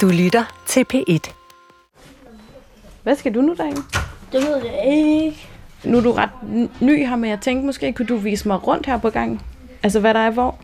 Du 0.00 0.08
lytter 0.08 0.44
til 0.66 0.86
P1. 0.94 1.32
Hvad 3.02 3.16
skal 3.16 3.34
du 3.34 3.40
nu 3.40 3.54
derinde? 3.54 3.82
Det 4.32 4.42
ved 4.42 4.56
jeg 4.64 4.84
ikke. 4.86 5.48
Nu 5.84 5.98
er 5.98 6.02
du 6.02 6.12
ret 6.12 6.30
ny 6.80 7.06
her, 7.06 7.16
men 7.16 7.30
jeg 7.30 7.40
tænkte 7.40 7.66
måske, 7.66 7.92
kunne 7.92 8.06
du 8.06 8.16
vise 8.16 8.48
mig 8.48 8.66
rundt 8.66 8.86
her 8.86 8.98
på 8.98 9.10
gangen? 9.10 9.40
Altså, 9.82 10.00
hvad 10.00 10.14
der 10.14 10.20
er 10.20 10.30
hvor? 10.30 10.58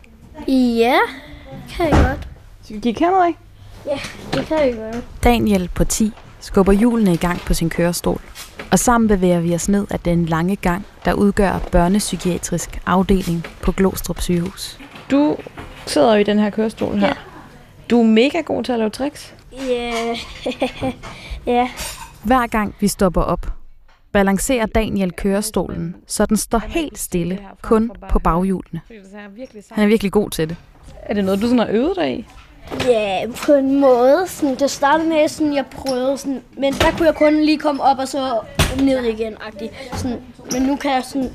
Ja, 0.47 0.97
kan 1.69 1.85
jeg 1.85 2.05
godt. 2.09 2.27
Skal 2.63 2.75
vi 2.75 2.81
kigge 2.81 2.99
herned, 2.99 3.27
ikke? 3.27 3.39
Ja, 3.85 3.99
det 4.33 4.45
kan 4.45 4.57
jeg 4.57 4.75
godt. 4.75 5.23
Daniel 5.23 5.69
på 5.75 5.83
10 5.83 6.11
skubber 6.39 6.73
hjulene 6.73 7.13
i 7.13 7.17
gang 7.17 7.39
på 7.39 7.53
sin 7.53 7.69
kørestol. 7.69 8.21
Og 8.71 8.79
sammen 8.79 9.07
bevæger 9.07 9.39
vi 9.39 9.55
os 9.55 9.69
ned 9.69 9.87
ad 9.89 9.99
den 9.99 10.25
lange 10.25 10.55
gang, 10.55 10.85
der 11.05 11.13
udgør 11.13 11.59
børnepsykiatrisk 11.71 12.81
afdeling 12.85 13.47
på 13.61 13.71
Glostrup 13.71 14.21
sygehus. 14.21 14.79
Du 15.11 15.37
sidder 15.85 16.13
jo 16.13 16.19
i 16.19 16.23
den 16.23 16.39
her 16.39 16.49
kørestol 16.49 16.97
her. 16.97 17.07
Ja. 17.07 17.13
Du 17.91 17.99
er 17.99 18.03
mega 18.03 18.41
god 18.41 18.63
til 18.63 18.71
at 18.71 18.79
lave 18.79 18.89
tricks. 18.89 19.35
Ja, 19.69 20.15
ja. 21.53 21.69
Hver 22.23 22.47
gang 22.47 22.75
vi 22.79 22.87
stopper 22.87 23.21
op, 23.21 23.45
balancerer 24.11 24.65
Daniel 24.65 25.11
kørestolen, 25.11 25.95
så 26.07 26.25
den 26.25 26.37
står 26.37 26.57
helt 26.57 26.99
stille, 26.99 27.39
kun 27.61 27.91
på 28.09 28.19
baghjulene. 28.19 28.81
Han 29.71 29.83
er 29.83 29.87
virkelig 29.87 30.11
god 30.11 30.29
til 30.29 30.49
det. 30.49 30.57
Er 31.01 31.13
det 31.13 31.25
noget, 31.25 31.41
du 31.41 31.45
sådan 31.45 31.59
har 31.59 31.67
øvet 31.69 31.95
dig 31.95 32.19
i? 32.19 32.27
Ja, 32.87 33.25
på 33.45 33.53
en 33.53 33.79
måde. 33.79 34.27
Sådan, 34.27 34.55
det 34.55 34.71
startede 34.71 35.09
med, 35.09 35.27
sådan, 35.27 35.55
jeg 35.55 35.65
prøvede, 35.65 36.17
sådan, 36.17 36.41
men 36.57 36.73
der 36.73 36.91
kunne 36.91 37.05
jeg 37.05 37.15
kun 37.15 37.41
lige 37.41 37.57
komme 37.57 37.83
op 37.83 37.97
og 37.99 38.07
så 38.07 38.39
ned 38.79 39.03
igen. 39.03 39.33
-agtigt. 39.33 39.97
Sådan, 39.97 40.17
men 40.51 40.61
nu 40.61 40.75
kan 40.75 40.91
jeg 40.91 41.03
sådan 41.03 41.29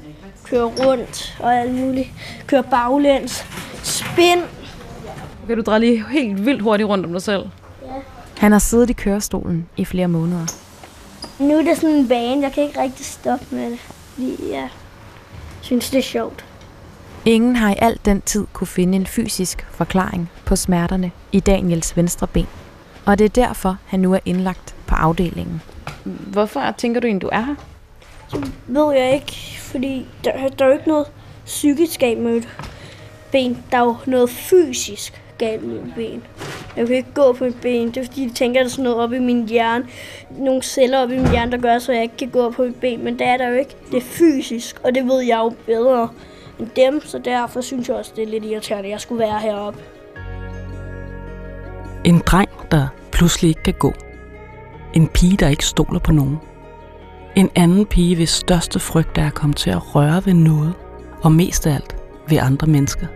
køre 0.44 0.64
rundt 0.64 1.36
og 1.40 1.54
alt 1.54 1.74
muligt. 1.74 2.08
Køre 2.46 2.62
baglæns. 2.62 3.46
Spin. 3.82 4.38
Kan 5.46 5.56
du 5.56 5.62
dreje 5.62 5.80
lige 5.80 6.04
helt 6.08 6.46
vildt 6.46 6.62
hurtigt 6.62 6.88
rundt 6.88 7.06
om 7.06 7.12
dig 7.12 7.22
selv? 7.22 7.42
Han 8.38 8.52
har 8.52 8.58
siddet 8.58 8.90
i 8.90 8.92
kørestolen 8.92 9.68
i 9.76 9.84
flere 9.84 10.08
måneder. 10.08 10.46
Nu 11.38 11.58
er 11.58 11.62
det 11.62 11.76
sådan 11.76 11.94
en 11.94 12.08
bane, 12.08 12.42
jeg 12.42 12.52
kan 12.52 12.62
ikke 12.62 12.80
rigtig 12.80 13.06
stoppe 13.06 13.46
med 13.50 13.70
det. 13.70 13.78
Fordi 13.78 14.36
jeg 14.52 14.68
synes, 15.60 15.90
det 15.90 15.98
er 15.98 16.02
sjovt. 16.02 16.44
Ingen 17.24 17.56
har 17.56 17.70
i 17.70 17.74
al 17.78 17.98
den 18.04 18.20
tid 18.20 18.46
kunne 18.52 18.66
finde 18.66 18.96
en 18.96 19.06
fysisk 19.06 19.66
forklaring 19.70 20.30
på 20.44 20.56
smerterne 20.56 21.10
i 21.32 21.40
Daniels 21.40 21.96
venstre 21.96 22.26
ben. 22.26 22.46
Og 23.06 23.18
det 23.18 23.24
er 23.24 23.28
derfor, 23.28 23.76
han 23.86 24.00
nu 24.00 24.14
er 24.14 24.18
indlagt 24.24 24.74
på 24.86 24.94
afdelingen. 24.94 25.62
Hvorfor 26.04 26.74
tænker 26.78 27.00
du 27.00 27.06
egentlig, 27.06 27.22
du 27.22 27.28
er 27.32 27.40
her? 27.40 27.54
ved 28.66 28.94
jeg 28.94 29.14
ikke, 29.14 29.60
fordi 29.60 30.06
der, 30.24 30.48
der 30.48 30.64
er 30.64 30.68
jo 30.68 30.74
ikke 30.74 30.88
noget 30.88 31.06
psykisk 31.44 32.00
galt 32.00 32.20
med 32.20 32.42
ben. 33.32 33.64
Der 33.70 33.78
er 33.78 33.84
jo 33.84 33.96
noget 34.06 34.30
fysisk 34.30 35.22
galt 35.38 35.62
med 35.62 35.80
mit 35.80 35.94
ben. 35.94 36.22
Jeg 36.76 36.86
kan 36.86 36.96
ikke 36.96 37.12
gå 37.14 37.32
på 37.32 37.44
mit 37.44 37.60
ben. 37.62 37.88
Det 37.88 37.96
er 37.96 38.04
fordi, 38.04 38.28
de 38.28 38.34
tænker, 38.34 38.60
at 38.60 38.64
der 38.64 38.68
er 38.68 38.70
sådan 38.70 38.84
noget 38.84 38.98
op 38.98 39.12
i 39.12 39.18
min 39.18 39.48
hjerne. 39.48 39.86
Nogle 40.38 40.62
celler 40.62 41.02
op 41.02 41.10
i 41.10 41.16
min 41.16 41.30
hjerne, 41.30 41.52
der 41.52 41.58
gør, 41.58 41.78
så 41.78 41.92
jeg 41.92 42.02
ikke 42.02 42.16
kan 42.16 42.30
gå 42.30 42.50
på 42.50 42.62
mit 42.62 42.74
ben. 42.74 43.04
Men 43.04 43.18
det 43.18 43.26
er 43.26 43.36
der 43.36 43.48
jo 43.48 43.54
ikke. 43.54 43.76
Det 43.90 43.96
er 43.96 44.02
fysisk, 44.04 44.80
og 44.84 44.94
det 44.94 45.06
ved 45.06 45.20
jeg 45.20 45.38
jo 45.38 45.52
bedre 45.66 46.08
end 46.58 46.68
dem. 46.76 47.00
Så 47.04 47.18
derfor 47.18 47.60
synes 47.60 47.88
jeg 47.88 47.96
også, 47.96 48.12
det 48.16 48.22
er 48.22 48.28
lidt 48.28 48.44
irriterende, 48.44 48.86
at 48.86 48.92
jeg 48.92 49.00
skulle 49.00 49.18
være 49.18 49.38
heroppe. 49.38 49.80
En 52.04 52.22
dreng, 52.26 52.50
der 52.70 52.88
pludselig 53.12 53.48
ikke 53.48 53.62
kan 53.62 53.74
gå. 53.78 53.92
En 54.94 55.08
pige, 55.08 55.36
der 55.36 55.48
ikke 55.48 55.66
stoler 55.66 55.98
på 55.98 56.12
nogen. 56.12 56.36
En 57.36 57.50
anden 57.54 57.86
pige, 57.86 58.16
hvis 58.16 58.30
største 58.30 58.78
frygt 58.78 59.18
er 59.18 59.26
at 59.26 59.34
komme 59.34 59.54
til 59.54 59.70
at 59.70 59.94
røre 59.94 60.22
ved 60.24 60.34
noget, 60.34 60.72
og 61.22 61.32
mest 61.32 61.66
af 61.66 61.74
alt 61.74 61.96
ved 62.28 62.38
andre 62.38 62.66
mennesker. 62.66 63.06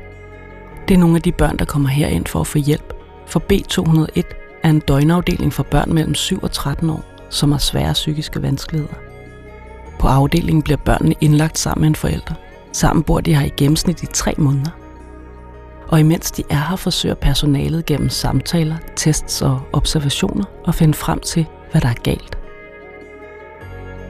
Det 0.91 0.97
er 0.97 1.01
nogle 1.01 1.17
af 1.17 1.23
de 1.23 1.33
børn, 1.33 1.57
der 1.57 1.65
kommer 1.65 1.89
herind 1.89 2.27
for 2.27 2.41
at 2.41 2.47
få 2.47 2.59
hjælp. 2.59 2.95
For 3.27 3.43
B201 3.53 4.23
er 4.63 4.71
en 4.71 4.81
døgnafdeling 4.81 5.53
for 5.53 5.63
børn 5.63 5.95
mellem 5.95 6.15
7 6.15 6.39
og 6.43 6.53
13 6.53 6.91
år, 6.91 7.05
som 7.29 7.53
har 7.53 7.59
svære 7.59 7.93
psykiske 7.93 8.43
vanskeligheder. 8.43 8.95
På 9.99 10.09
afdelingen 10.09 10.63
bliver 10.63 10.77
børnene 10.77 11.15
indlagt 11.21 11.59
sammen 11.59 11.81
med 11.81 11.89
en 11.89 11.95
forælder. 11.95 12.35
Sammen 12.73 13.03
bor 13.03 13.21
de 13.21 13.35
her 13.35 13.47
i 13.47 13.53
gennemsnit 13.57 14.03
i 14.03 14.07
tre 14.07 14.35
måneder. 14.39 14.71
Og 15.89 16.01
imens 16.01 16.31
de 16.31 16.43
er 16.51 16.69
her, 16.69 16.77
forsøger 16.77 17.15
personalet 17.15 17.87
gennem 17.87 18.09
samtaler, 18.09 18.77
tests 18.97 19.43
og 19.43 19.61
observationer 19.73 20.45
at 20.69 20.75
finde 20.75 20.95
frem 20.95 21.21
til, 21.21 21.47
hvad 21.71 21.81
der 21.81 21.89
er 21.89 22.03
galt. 22.03 22.39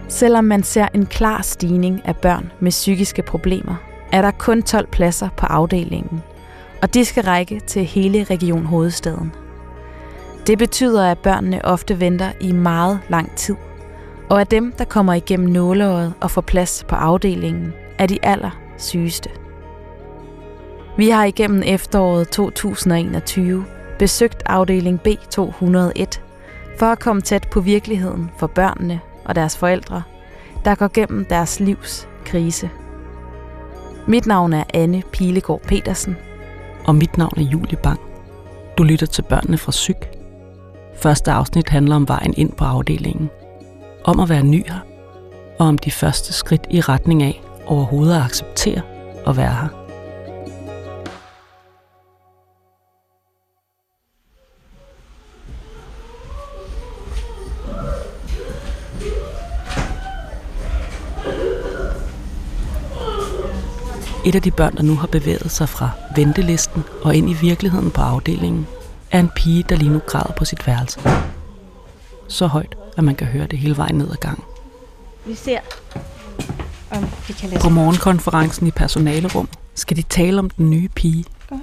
Selvom 0.08 0.44
man 0.44 0.62
ser 0.62 0.88
en 0.94 1.06
klar 1.06 1.42
stigning 1.42 2.00
af 2.04 2.16
børn 2.16 2.52
med 2.60 2.70
psykiske 2.70 3.22
problemer, 3.22 3.74
er 4.12 4.22
der 4.22 4.30
kun 4.30 4.62
12 4.62 4.86
pladser 4.86 5.28
på 5.36 5.46
afdelingen, 5.46 6.22
og 6.82 6.94
de 6.94 7.04
skal 7.04 7.24
række 7.24 7.60
til 7.60 7.84
hele 7.84 8.24
Region 8.24 8.66
Hovedstaden. 8.66 9.32
Det 10.46 10.58
betyder, 10.58 11.10
at 11.10 11.18
børnene 11.18 11.64
ofte 11.64 12.00
venter 12.00 12.32
i 12.40 12.52
meget 12.52 13.00
lang 13.08 13.36
tid, 13.36 13.56
og 14.30 14.40
at 14.40 14.50
dem, 14.50 14.72
der 14.72 14.84
kommer 14.84 15.14
igennem 15.14 15.48
nåleåret 15.48 16.14
og 16.20 16.30
får 16.30 16.40
plads 16.40 16.84
på 16.88 16.94
afdelingen, 16.94 17.72
er 17.98 18.06
de 18.06 18.18
aller 18.24 18.50
sygeste. 18.78 19.30
Vi 20.96 21.08
har 21.10 21.24
igennem 21.24 21.62
efteråret 21.66 22.28
2021 22.28 23.64
besøgt 23.98 24.42
afdeling 24.46 25.00
B201 25.08 26.20
for 26.78 26.86
at 26.86 26.98
komme 26.98 27.22
tæt 27.22 27.48
på 27.50 27.60
virkeligheden 27.60 28.30
for 28.38 28.46
børnene 28.46 29.00
og 29.24 29.34
deres 29.34 29.56
forældre, 29.56 30.02
der 30.64 30.74
går 30.74 30.90
gennem 30.94 31.24
deres 31.24 31.60
livs 31.60 32.08
krise. 32.24 32.70
Mit 34.06 34.26
navn 34.26 34.52
er 34.52 34.64
Anne 34.74 35.02
Pilegaard 35.12 35.60
Petersen. 35.60 36.16
Og 36.84 36.94
mit 36.94 37.18
navn 37.18 37.32
er 37.36 37.42
Julie 37.42 37.78
Bang. 37.82 38.00
Du 38.78 38.82
lytter 38.82 39.06
til 39.06 39.22
børnene 39.22 39.58
fra 39.58 39.72
Syg. 39.72 39.96
Første 40.96 41.30
afsnit 41.30 41.68
handler 41.68 41.96
om 41.96 42.08
vejen 42.08 42.34
ind 42.36 42.52
på 42.52 42.64
afdelingen. 42.64 43.30
Om 44.04 44.20
at 44.20 44.28
være 44.28 44.42
ny 44.42 44.66
her. 44.66 44.78
Og 45.58 45.66
om 45.66 45.78
de 45.78 45.90
første 45.90 46.32
skridt 46.32 46.66
i 46.70 46.80
retning 46.80 47.22
af 47.22 47.42
overhovedet 47.66 48.16
at 48.16 48.22
acceptere 48.22 48.82
at 49.26 49.36
være 49.36 49.54
her. 49.54 49.79
Et 64.24 64.34
af 64.34 64.42
de 64.42 64.50
børn, 64.50 64.76
der 64.76 64.82
nu 64.82 64.94
har 64.94 65.06
bevæget 65.06 65.50
sig 65.50 65.68
fra 65.68 65.90
ventelisten 66.16 66.84
og 67.02 67.14
ind 67.16 67.30
i 67.30 67.32
virkeligheden 67.32 67.90
på 67.90 68.00
afdelingen, 68.00 68.66
er 69.10 69.20
en 69.20 69.30
pige, 69.36 69.62
der 69.68 69.76
lige 69.76 69.90
nu 69.90 69.98
græder 70.06 70.32
på 70.32 70.44
sit 70.44 70.66
værelse. 70.66 71.00
Så 72.28 72.46
højt, 72.46 72.74
at 72.96 73.04
man 73.04 73.14
kan 73.14 73.26
høre 73.26 73.46
det 73.46 73.58
hele 73.58 73.76
vejen 73.76 73.94
ned 73.94 74.10
ad 74.10 74.16
gangen. 74.16 74.44
Vi 75.26 75.34
ser, 75.34 75.58
om 76.90 77.06
vi 77.28 77.32
kan 77.32 77.48
læse. 77.50 77.62
På 77.62 77.68
morgenkonferencen 77.68 78.66
i 78.66 78.70
personalerum 78.70 79.48
skal 79.74 79.96
de 79.96 80.02
tale 80.02 80.38
om 80.38 80.50
den 80.50 80.70
nye 80.70 80.88
pige. 80.88 81.24
Godt. 81.48 81.60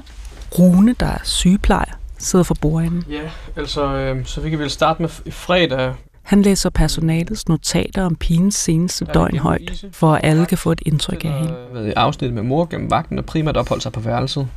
Rune, 0.60 0.96
der 1.00 1.06
er 1.06 1.18
sygeplejer, 1.24 1.94
sidder 2.18 2.44
for 2.44 2.56
bordenden. 2.62 3.04
Ja, 3.10 3.22
altså, 3.56 3.86
øh, 3.96 4.26
så 4.26 4.42
vi 4.42 4.50
kan 4.50 4.60
vel 4.60 4.70
starte 4.70 5.02
med 5.02 5.10
f- 5.10 5.32
fredag. 5.32 5.94
Han 6.28 6.42
læser 6.42 6.70
personalets 6.70 7.50
notater 7.50 8.04
om 8.06 8.16
pigens 8.16 8.56
seneste 8.56 9.06
døgn 9.06 9.38
højt, 9.38 9.86
for 9.92 10.14
at 10.14 10.22
alle 10.24 10.46
kan 10.46 10.58
få 10.58 10.72
et 10.72 10.82
indtryk 10.86 11.26
af 11.26 11.32
hende. 11.32 11.48
har 11.48 11.74
været 11.74 11.88
i 11.88 11.94
afsnit 11.96 12.34
med 12.34 12.44
mor 12.44 12.66
gennem 12.66 12.92
vagten 12.92 13.20
og 13.20 13.26
primært 13.26 13.58
opholdt 13.58 13.84
sig 13.84 13.92
på 13.92 14.00
værelset. 14.00 14.48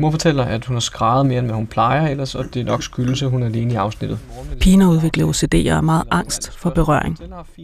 Mor 0.00 0.10
fortæller, 0.10 0.44
at 0.44 0.64
hun 0.64 0.76
har 0.76 0.80
skrevet 0.80 1.26
mere, 1.26 1.38
end 1.38 1.46
hvad 1.46 1.56
hun 1.56 1.66
plejer 1.66 2.08
ellers, 2.08 2.34
og 2.34 2.44
det 2.54 2.60
er 2.60 2.64
nok 2.64 2.82
skyldes, 2.82 3.22
at 3.22 3.30
hun 3.30 3.42
er 3.42 3.46
alene 3.46 3.72
i 3.72 3.76
afsnittet. 3.76 4.18
Pigen 4.60 4.80
har 4.80 4.88
udviklet 4.88 5.26
OCD 5.26 5.54
og 5.54 5.76
er 5.76 5.80
meget 5.80 6.04
angst 6.10 6.52
for 6.58 6.70
berøring. 6.70 7.18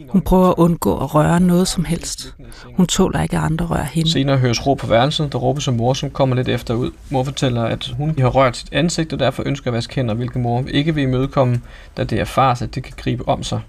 Hun 0.09 0.21
prøver 0.21 0.47
at 0.47 0.53
undgå 0.57 0.97
at 0.97 1.15
røre 1.15 1.39
noget 1.39 1.67
som 1.67 1.85
helst. 1.85 2.35
Hun 2.77 2.87
tåler 2.87 3.21
ikke, 3.21 3.37
at 3.37 3.43
andre 3.43 3.65
rører 3.65 3.83
hende. 3.83 4.11
Senere 4.11 4.37
høres 4.37 4.67
råb 4.67 4.79
på 4.79 4.87
værelset, 4.87 5.33
der 5.33 5.37
råbes 5.37 5.63
som 5.63 5.73
mor, 5.73 5.93
som 5.93 6.09
kommer 6.09 6.35
lidt 6.35 6.49
efter 6.49 6.73
ud. 6.73 6.91
Mor 7.09 7.23
fortæller, 7.23 7.63
at 7.63 7.93
hun 7.97 8.15
har 8.19 8.27
rørt 8.27 8.57
sit 8.57 8.69
ansigt, 8.71 9.13
og 9.13 9.19
derfor 9.19 9.43
ønsker 9.45 9.67
at 9.71 9.73
vaske 9.73 9.95
hænder, 9.95 10.13
hvilket 10.13 10.41
mor 10.41 10.63
ikke 10.67 10.95
vil 10.95 11.03
imødekomme, 11.03 11.61
da 11.97 12.03
det 12.03 12.19
er 12.19 12.25
fars, 12.25 12.61
at 12.61 12.75
det 12.75 12.83
kan 12.83 12.93
gribe 12.97 13.27
om 13.27 13.43
sig. 13.43 13.61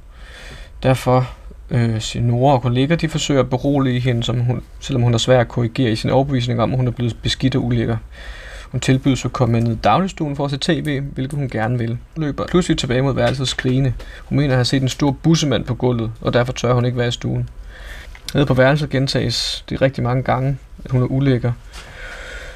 Derfor 0.83 1.29
øh, 1.71 2.01
Nora 2.15 2.53
og 2.53 2.63
kolleger, 2.63 2.97
de 2.97 3.09
forsøger 3.09 3.41
at 3.41 3.51
berolige 3.51 4.01
hende, 4.01 4.23
som 4.23 4.41
hun, 4.41 4.63
selvom 4.81 5.03
hun 5.03 5.15
er 5.15 5.19
svær 5.19 5.41
at 5.41 5.49
korrigere 5.49 5.93
i 5.93 5.97
sin 5.97 6.11
overbevisning 6.11 6.61
om, 6.63 6.73
at 6.73 6.77
hun 6.77 6.87
er 6.87 6.91
blevet 6.91 7.17
beskidt 7.23 7.57
og 7.57 7.65
ulækker. 7.65 7.97
Hun 8.73 8.81
tilbydes 8.81 9.25
at 9.25 9.33
komme 9.33 9.61
ned 9.61 9.73
i 9.73 9.79
dagligstuen 9.85 10.37
for 10.37 10.45
at 10.45 10.51
se 10.51 10.57
tv, 10.57 11.01
hvilket 11.01 11.39
hun 11.39 11.49
gerne 11.49 11.79
vil. 11.79 11.89
Hun 11.89 12.25
løber 12.25 12.47
pludselig 12.47 12.79
tilbage 12.79 13.03
mod 13.03 13.15
værelset 13.15 13.49
skrigende. 13.49 13.93
Hun 14.25 14.39
mener 14.39 14.51
at 14.55 14.57
have 14.57 14.65
set 14.65 14.83
en 14.83 14.89
stor 14.89 15.11
bussemand 15.11 15.65
på 15.65 15.75
gulvet, 15.75 16.11
og 16.21 16.33
derfor 16.33 16.53
tør 16.53 16.73
hun 16.73 16.85
ikke 16.85 16.99
være 16.99 17.09
i 17.09 17.11
stuen. 17.11 17.49
Nede 18.35 18.47
på 18.47 18.55
værelset 18.55 18.91
gentages 18.91 19.65
det 19.69 19.83
rigtig 19.83 20.03
mange 20.05 20.23
gange, 20.23 20.59
at 20.85 20.91
hun 20.91 21.03
er 21.03 21.07
ulækker. 21.07 21.53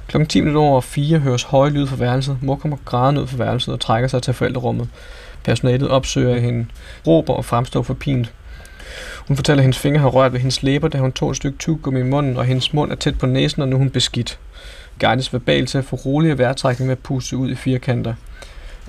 Klokken 0.07 0.29
10 0.29 0.41
minutter 0.41 0.61
over 0.61 0.81
4 0.81 1.19
høres 1.19 1.43
høje 1.43 1.71
lyd 1.71 1.87
fra 1.87 1.97
værelset. 1.97 2.39
Mor 2.43 2.57
kommer 2.57 2.77
grædende 2.85 3.23
ud 3.23 3.27
fra 3.27 3.37
værelset 3.37 3.75
og 3.75 3.81
trækker 3.81 4.09
sig 4.09 4.23
til 4.23 4.35
forældrerummet. 4.35 4.89
Personalet 5.45 5.89
opsøger 5.89 6.39
hende, 6.39 6.67
råber 7.07 7.35
og 7.35 7.45
fremstår 7.45 7.83
forpint. 7.83 8.33
Hun 9.29 9.37
fortæller, 9.37 9.61
at 9.61 9.65
hendes 9.65 9.79
fingre 9.79 10.01
har 10.01 10.09
rørt 10.09 10.33
ved 10.33 10.41
hendes 10.41 10.63
læber, 10.63 10.89
da 10.89 10.99
hun 10.99 11.13
tog 11.13 11.31
et 11.31 11.37
stykke 11.37 11.59
tyggegummi 11.59 12.01
i 12.01 12.03
munden, 12.03 12.37
og 12.37 12.45
hendes 12.45 12.73
mund 12.73 12.93
er 12.93 12.97
tæt 12.97 13.19
på 13.19 13.27
næsen, 13.27 13.63
og 13.63 13.69
nu 13.69 13.77
er 13.77 13.79
hun 13.79 13.91
beskidt. 13.91 14.39
Guides 15.01 15.33
verbalt 15.33 15.69
til 15.69 15.79
at 15.79 15.85
få 15.85 15.97
roligere 15.97 16.39
vejrtrækning 16.39 16.87
med 16.87 16.97
at 16.97 17.03
puste 17.03 17.37
ud 17.37 17.51
i 17.51 17.55
firkanter. 17.55 18.15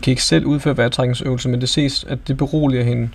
kan 0.01 0.12
ikke 0.12 0.24
selv 0.24 0.45
udføre 0.45 0.77
vejrtrækningsøvelser, 0.77 1.50
men 1.50 1.62
det 1.62 1.69
ses, 1.69 2.04
at 2.04 2.27
det 2.27 2.38
beroliger 2.38 2.83
hende. 2.83 3.09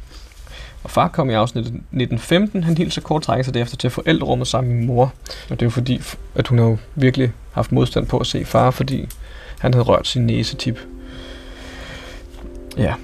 Og 0.85 0.91
far 0.91 1.09
kom 1.09 1.31
i 1.31 1.33
afsnit 1.33 1.61
1915, 1.67 2.65
han 2.65 2.77
hilser 2.77 3.01
kort 3.01 3.23
trækker 3.23 3.45
sig 3.45 3.55
derefter 3.55 3.77
til 3.77 3.91
forældrerummet 3.91 4.49
sammen 4.49 4.75
med 4.75 4.87
mor. 4.87 5.13
Og 5.51 5.51
det 5.51 5.63
er 5.63 5.67
jo 5.67 5.71
fordi, 5.71 6.03
at 6.35 6.49
hun 6.49 6.59
har 6.59 6.67
jo 6.67 6.79
virkelig 6.95 7.33
haft 7.53 7.73
modstand 7.73 8.07
på 8.07 8.19
at 8.19 8.27
se 8.27 8.45
far, 8.45 8.71
fordi 8.71 9.09
han 9.59 9.75
havde 9.75 9.85
rørt 9.85 10.07
sin 10.07 10.27
næsetip. 10.27 10.79
Ja. 12.77 12.95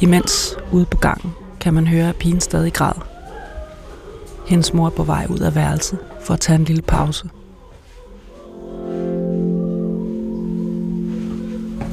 Imens 0.00 0.56
ude 0.72 0.84
på 0.84 0.96
gangen 0.96 1.32
kan 1.66 1.74
man 1.74 1.86
høre, 1.86 2.08
at 2.08 2.16
pigen 2.16 2.40
stadig 2.40 2.72
græder. 2.72 3.08
Hendes 4.48 4.74
mor 4.74 4.86
er 4.86 4.90
på 4.90 5.02
vej 5.02 5.26
ud 5.30 5.38
af 5.38 5.54
værelset 5.54 5.98
for 6.20 6.34
at 6.34 6.40
tage 6.40 6.58
en 6.58 6.64
lille 6.64 6.82
pause. 6.82 7.28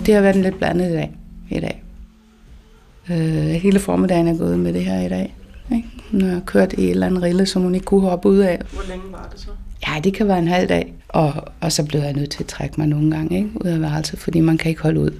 Det 0.06 0.14
har 0.14 0.22
været 0.22 0.36
en 0.36 0.42
lidt 0.42 0.58
blandet 0.58 0.92
dag 0.92 1.12
i 1.50 1.60
dag. 1.60 1.84
Øh, 3.10 3.48
hele 3.48 3.80
formiddagen 3.80 4.28
er 4.28 4.38
gået 4.38 4.60
med 4.60 4.74
det 4.74 4.86
her 4.86 5.02
i 5.02 5.10
dag. 5.10 5.36
Ikke? 5.72 5.88
Hun 6.12 6.22
har 6.22 6.40
kørt 6.40 6.74
i 6.74 6.84
et 6.84 6.90
eller 6.90 7.08
andet 7.08 7.24
rille, 7.24 7.46
som 7.46 7.62
hun 7.62 7.76
ikke 7.76 7.86
kunne 7.86 8.02
hoppe 8.02 8.30
ud 8.30 8.38
af. 8.38 8.62
Hvor 8.74 8.84
længe 8.90 9.12
var 9.12 9.30
det 9.32 9.40
så? 9.40 9.50
Ja, 9.88 10.00
det 10.00 10.14
kan 10.14 10.28
være 10.28 10.40
en 10.40 10.48
halv 10.48 10.70
dag. 10.70 10.94
Og, 11.08 11.34
og 11.62 11.72
så 11.72 11.86
blev 11.86 12.02
jeg 12.02 12.14
nødt 12.14 12.30
til 12.30 12.44
at 12.44 12.48
trække 12.48 12.76
mig 12.78 12.88
nogle 12.88 13.12
gange 13.12 13.38
ikke? 13.38 13.50
ud 13.66 13.70
af 13.70 13.82
værelset, 13.82 14.20
fordi 14.20 14.40
man 14.40 14.58
kan 14.58 14.70
ikke 14.70 14.82
holde 14.82 15.00
ud 15.00 15.12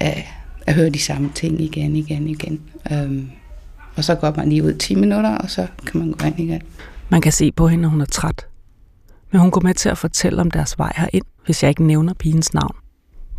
af 0.00 0.34
at 0.66 0.74
høre 0.74 0.90
de 0.90 0.98
samme 0.98 1.30
ting 1.34 1.60
igen, 1.60 1.96
igen, 1.96 2.28
igen. 2.28 2.60
Øhm, 2.92 3.30
og 3.96 4.04
så 4.04 4.14
går 4.14 4.34
man 4.36 4.48
lige 4.48 4.64
ud 4.64 4.74
10 4.74 4.94
minutter, 4.94 5.38
og 5.38 5.50
så 5.50 5.66
kan 5.86 6.00
man 6.00 6.12
gå 6.12 6.26
ind 6.26 6.40
igen. 6.40 6.62
Man 7.08 7.20
kan 7.20 7.32
se 7.32 7.52
på 7.52 7.68
hende, 7.68 7.84
at 7.84 7.90
hun 7.90 8.00
er 8.00 8.04
træt. 8.04 8.46
Men 9.30 9.40
hun 9.40 9.50
går 9.50 9.60
med 9.60 9.74
til 9.74 9.88
at 9.88 9.98
fortælle 9.98 10.40
om 10.40 10.50
deres 10.50 10.78
vej 10.78 10.92
herind, 10.96 11.24
hvis 11.44 11.62
jeg 11.62 11.68
ikke 11.68 11.84
nævner 11.84 12.14
pigens 12.14 12.54
navn. 12.54 12.76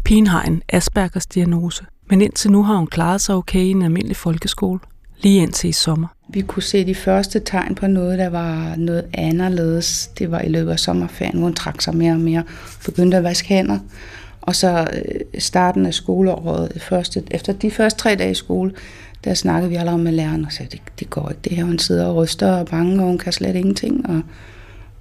Pigen 0.04 0.28
har 0.28 0.42
en 0.44 0.62
Aspergers 0.70 1.26
diagnose, 1.26 1.86
men 2.10 2.22
indtil 2.22 2.52
nu 2.52 2.64
har 2.64 2.76
hun 2.76 2.88
klaret 2.88 3.22
sig 3.22 3.36
okay 3.36 3.60
i 3.60 3.72
en 3.72 3.82
almindelig 3.82 4.16
folkeskole, 4.16 4.80
lige 5.22 5.42
indtil 5.42 5.70
i 5.70 5.74
sommer. 5.74 6.08
Vi 6.30 6.42
kunne 6.42 6.64
se 6.64 6.86
de 6.86 6.96
første 6.96 7.40
tegn 7.40 7.76
på 7.76 7.88
noget, 7.88 8.20
der 8.20 8.30
var 8.30 8.76
noget 8.76 9.06
anderledes. 9.14 10.08
Det 10.08 10.32
var 10.32 10.42
i 10.42 10.50
løbet 10.50 10.72
af 10.72 10.80
sommerferien, 10.80 11.38
hvor 11.38 11.48
hun 11.48 11.54
trak 11.54 11.82
sig 11.82 11.96
mere 11.96 12.14
og 12.14 12.20
mere, 12.20 12.44
begyndte 12.86 13.18
at 13.18 13.24
vaske 13.24 13.48
hænder. 13.48 13.80
Og 14.42 14.56
så 14.56 14.88
øh, 14.94 15.42
starten 15.42 15.86
af 15.86 15.94
skoleåret, 15.94 16.82
første, 16.82 17.24
efter 17.32 17.54
de 17.54 17.72
første 17.72 18.00
tre 18.00 18.16
dage 18.16 18.32
i 18.32 18.36
skole, 18.36 18.72
der 19.26 19.34
snakkede 19.34 19.70
vi 19.70 19.76
allerede 19.76 20.04
med 20.04 20.12
læreren 20.12 20.46
og 20.46 20.52
sagde, 20.52 20.72
det, 20.72 20.82
det 21.00 21.10
går 21.10 21.30
ikke 21.30 21.42
det 21.44 21.52
her. 21.52 21.64
Hun 21.64 21.80
sidder 21.80 22.06
og 22.06 22.16
ryster 22.16 22.52
og 22.52 22.60
er 22.60 22.64
bange, 22.64 23.02
og 23.02 23.08
hun 23.08 23.18
kan 23.18 23.34
slet 23.34 23.56
ingenting. 23.56 24.10
Og 24.10 24.22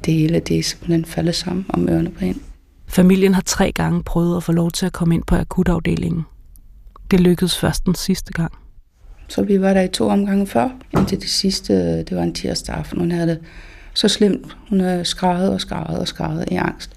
det 0.05 0.15
hele 0.15 0.39
det 0.39 0.59
er 0.59 0.63
simpelthen 0.63 1.05
faldet 1.05 1.35
sammen 1.35 1.67
om 1.69 1.89
ørerne 1.89 2.11
på 2.11 2.21
hende. 2.21 2.39
Familien 2.87 3.35
har 3.35 3.43
tre 3.43 3.73
gange 3.73 4.03
prøvet 4.03 4.37
at 4.37 4.43
få 4.43 4.53
lov 4.53 4.71
til 4.71 4.87
at 4.87 4.93
komme 4.93 5.15
ind 5.15 5.23
på 5.27 5.35
akutafdelingen. 5.35 6.23
Det 7.11 7.21
lykkedes 7.21 7.59
først 7.59 7.87
den 7.87 7.95
sidste 7.95 8.33
gang. 8.33 8.53
Så 9.29 9.43
vi 9.43 9.61
var 9.61 9.75
der 9.75 9.83
i 9.83 9.89
to 9.89 10.09
omgange 10.09 10.47
før, 10.47 10.69
indtil 10.93 11.21
det 11.21 11.29
sidste, 11.29 12.03
det 12.03 12.17
var 12.17 12.23
en 12.23 12.35
tirsdag 12.35 12.75
aften. 12.75 12.99
Hun 12.99 13.11
havde 13.11 13.29
det 13.29 13.39
så 13.95 14.09
slemt. 14.09 14.57
Hun 14.69 14.81
havde 14.81 15.05
skrevet 15.05 15.51
og 15.51 15.61
skrevet 15.61 15.99
og 15.99 16.09
skrevet 16.09 16.45
i 16.51 16.55
angst. 16.55 16.91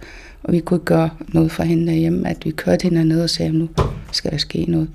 Og 0.44 0.54
vi 0.54 0.60
kunne 0.60 0.78
ikke 0.78 0.86
gøre 0.86 1.10
noget 1.28 1.52
for 1.52 1.64
hende 1.64 1.88
derhjemme, 1.88 2.28
at 2.28 2.46
vi 2.46 2.52
kørte 2.52 2.84
hende 2.84 3.06
ned 3.06 3.22
og 3.24 3.30
sagde, 3.30 3.52
nu 3.52 3.70
skal 4.12 4.32
der 4.32 4.38
ske 4.38 4.66
noget. 4.68 4.90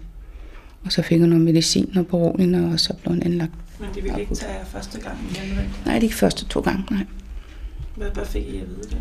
Og 0.85 0.93
så 0.93 1.03
fik 1.03 1.21
hun 1.21 1.29
noget 1.29 1.45
medicin 1.45 1.97
og 1.99 2.07
beroligende, 2.07 2.73
og 2.73 2.81
så 2.81 2.95
blev 2.95 3.13
hun 3.15 3.23
indlagt. 3.23 3.53
Men 3.81 3.89
de 3.95 4.03
ville 4.03 4.21
ikke 4.21 4.35
tage 4.35 4.59
første 4.65 5.01
gang 5.01 5.19
igen, 5.31 5.57
vel? 5.57 5.69
Nej, 5.87 5.99
de 5.99 6.13
første 6.13 6.45
to 6.45 6.61
gange, 6.61 6.85
nej. 6.91 7.05
Hvad, 7.97 8.09
hvad 8.11 8.25
fik 8.27 8.43
I 8.43 8.57
at 8.61 8.69
vide 8.69 8.83
det? 8.83 8.99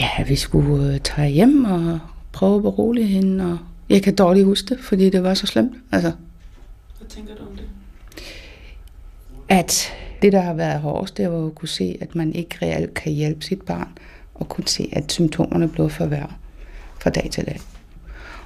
Ja, 0.00 0.08
vi 0.28 0.36
skulle 0.36 0.94
øh, 0.94 1.00
tage 1.00 1.28
hjem 1.30 1.64
og 1.64 1.98
prøve 2.32 2.56
at 2.56 2.62
berolige 2.62 3.06
hende, 3.06 3.44
og 3.52 3.58
jeg 3.88 4.02
kan 4.02 4.14
dårligt 4.14 4.46
huske 4.46 4.74
det, 4.74 4.84
fordi 4.84 5.10
det 5.10 5.22
var 5.22 5.34
så 5.34 5.46
slemt. 5.46 5.72
Altså, 5.92 6.12
Hvad 6.98 7.08
tænker 7.08 7.34
du 7.34 7.42
om 7.42 7.56
det? 7.56 7.64
at 9.48 9.92
det, 10.22 10.32
der 10.32 10.40
har 10.40 10.54
været 10.54 10.80
hårdest, 10.80 11.16
det 11.16 11.30
var 11.30 11.38
jo 11.38 11.46
at 11.46 11.54
kunne 11.54 11.68
se, 11.68 11.98
at 12.00 12.14
man 12.14 12.32
ikke 12.34 12.56
reelt 12.62 12.94
kan 12.94 13.12
hjælpe 13.12 13.44
sit 13.44 13.62
barn, 13.62 13.88
og 14.34 14.48
kunne 14.48 14.68
se, 14.68 14.88
at 14.92 15.12
symptomerne 15.12 15.68
blev 15.68 15.90
forværret 15.90 16.34
fra 17.00 17.10
dag 17.10 17.28
til 17.32 17.44
dag. 17.46 17.60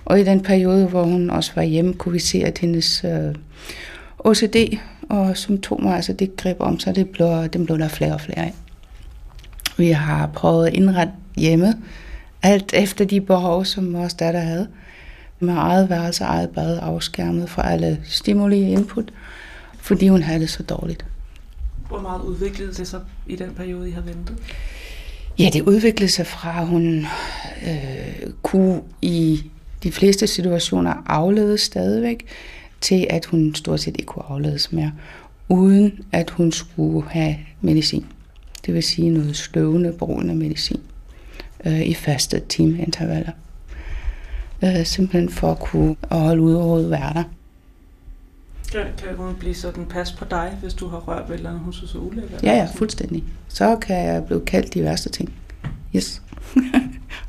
Og 0.09 0.21
i 0.21 0.25
den 0.25 0.41
periode, 0.41 0.87
hvor 0.87 1.05
hun 1.05 1.31
også 1.31 1.53
var 1.55 1.63
hjemme, 1.63 1.95
kunne 1.95 2.13
vi 2.13 2.19
se, 2.19 2.45
at 2.45 2.59
hendes 2.59 3.05
øh, 3.05 3.35
OCD 4.19 4.57
og 5.09 5.37
symptomer, 5.37 5.95
altså 5.95 6.13
det 6.13 6.37
greb 6.37 6.57
om 6.61 6.79
sig, 6.79 6.97
det 6.97 7.09
blev, 7.09 7.49
dem 7.53 7.67
blev 7.67 7.79
der 7.79 7.89
flere 7.89 8.15
og 8.15 8.21
flere 8.21 8.39
af. 8.39 8.55
Vi 9.77 9.91
har 9.91 10.27
prøvet 10.27 10.67
at 10.67 10.75
indrette 10.75 11.13
hjemme, 11.37 11.75
alt 12.43 12.75
efter 12.75 13.05
de 13.05 13.21
behov, 13.21 13.65
som 13.65 13.93
vores 13.93 14.15
datter 14.15 14.41
havde. 14.41 14.69
Med 15.41 15.55
eget 15.55 15.91
værelse, 15.91 16.25
eget 16.25 16.51
bad, 16.51 16.79
afskærmet 16.83 17.51
for 17.51 17.63
alle 17.63 18.01
stimuli 18.05 18.61
input, 18.61 19.13
fordi 19.79 20.09
hun 20.09 20.23
havde 20.23 20.41
det 20.41 20.51
så 20.51 20.63
dårligt. 20.63 21.07
Hvor 21.89 22.01
meget 22.01 22.21
udviklede 22.21 22.73
det 22.73 22.89
sig 22.89 23.01
i 23.27 23.37
den 23.37 23.51
periode, 23.57 23.89
I 23.89 23.93
har 23.93 24.01
ventet? 24.01 24.37
Ja, 25.39 25.51
det 25.53 25.63
udviklede 25.63 26.11
sig 26.11 26.27
fra, 26.27 26.61
at 26.61 26.67
hun 26.67 27.07
øh, 27.63 28.31
kunne 28.43 28.81
i 29.03 29.43
de 29.83 29.93
fleste 29.93 30.27
situationer 30.27 30.95
afledes 31.07 31.61
stadigvæk, 31.61 32.27
til 32.81 33.07
at 33.11 33.25
hun 33.25 33.55
stort 33.55 33.81
set 33.81 33.97
ikke 33.99 34.07
kunne 34.07 34.25
afledes 34.29 34.73
mere, 34.73 34.93
uden 35.49 36.01
at 36.13 36.31
hun 36.31 36.53
skulle 36.53 37.09
have 37.09 37.37
medicin. 37.61 38.07
Det 38.67 38.75
vil 38.75 38.83
sige 38.83 39.11
noget 39.11 39.37
støvende, 39.37 39.93
beroligende 39.93 40.35
medicin 40.35 40.81
øh, 41.67 41.81
i 41.81 41.95
faste 41.95 42.41
timeintervaller. 42.49 43.33
Øh, 44.65 44.87
simpelthen 44.87 45.29
for 45.29 45.51
at 45.51 45.59
kunne 45.59 45.97
holde 46.11 46.43
ud 46.43 46.55
og 46.55 46.91
være 46.91 47.15
der. 47.15 47.25
Kan, 48.73 49.17
hun 49.17 49.35
blive 49.39 49.55
sådan 49.55 49.87
pas 49.87 50.13
på 50.13 50.25
dig, 50.31 50.59
hvis 50.63 50.75
du 50.75 50.89
har 50.89 50.99
rørt 50.99 51.29
ved 51.29 51.37
eller 51.37 51.51
andet, 51.51 51.63
hun 51.65 51.73
synes 51.73 51.95
er 51.95 51.99
ulækkert? 51.99 52.43
Ja, 52.43 52.53
ja, 52.53 52.69
fuldstændig. 52.75 53.25
Så 53.49 53.77
kan 53.77 53.97
jeg 53.97 54.25
blive 54.25 54.41
kaldt 54.41 54.75
de 54.75 54.83
værste 54.83 55.09
ting. 55.09 55.33
Yes. 55.97 56.23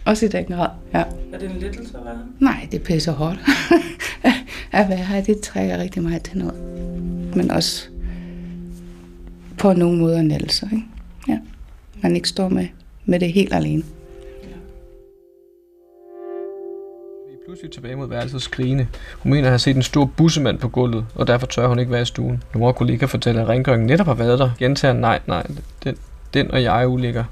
Også 0.09 0.25
i 0.25 0.29
den 0.29 0.45
grad, 0.45 0.69
ja. 0.93 1.03
Er 1.33 1.37
det 1.39 1.49
en 1.49 1.57
lettelse 1.57 1.97
at 1.97 2.05
være 2.05 2.15
her? 2.15 2.23
Nej, 2.39 2.67
det 2.71 2.83
pisser 2.83 3.11
hårdt. 3.11 3.39
at 4.71 4.89
være 4.89 4.97
her, 4.97 5.21
det 5.23 5.39
trækker 5.39 5.77
rigtig 5.77 6.03
meget 6.03 6.23
til 6.23 6.37
noget. 6.37 6.61
Men 7.35 7.51
også 7.51 7.87
på 9.57 9.73
nogen 9.73 9.99
måde 9.99 10.19
en 10.19 10.27
lettelse, 10.27 10.69
ikke? 10.71 10.83
Ja. 11.27 11.39
Man 12.01 12.15
ikke 12.15 12.29
står 12.29 12.49
med, 12.49 12.67
med 13.05 13.19
det 13.19 13.33
helt 13.33 13.53
alene. 13.53 13.83
Vi 17.27 17.33
er 17.33 17.45
pludselig 17.45 17.71
tilbage 17.71 17.95
mod 17.95 18.09
værelset 18.09 18.41
skrigende. 18.41 18.87
Hun 19.19 19.31
mener 19.31 19.47
at 19.47 19.51
have 19.51 19.59
set 19.59 19.75
en 19.75 19.83
stor 19.83 20.05
bussemand 20.05 20.59
på 20.59 20.69
gulvet, 20.69 21.05
og 21.15 21.27
derfor 21.27 21.47
tør 21.47 21.67
hun 21.67 21.79
ikke 21.79 21.91
være 21.91 22.01
i 22.01 22.05
stuen. 22.05 22.43
Nogle 22.53 22.73
kollegaer 22.73 23.07
fortæller, 23.07 23.41
at 23.41 23.49
rengøringen 23.49 23.87
netop 23.87 24.07
har 24.07 24.13
været 24.13 24.39
der. 24.39 24.49
Gentager, 24.59 24.93
nej, 24.93 25.19
nej, 25.27 25.47
den, 25.83 25.97
den 26.33 26.51
og 26.51 26.63
jeg 26.63 26.81
er 26.81 26.85
ulækker. 26.85 27.23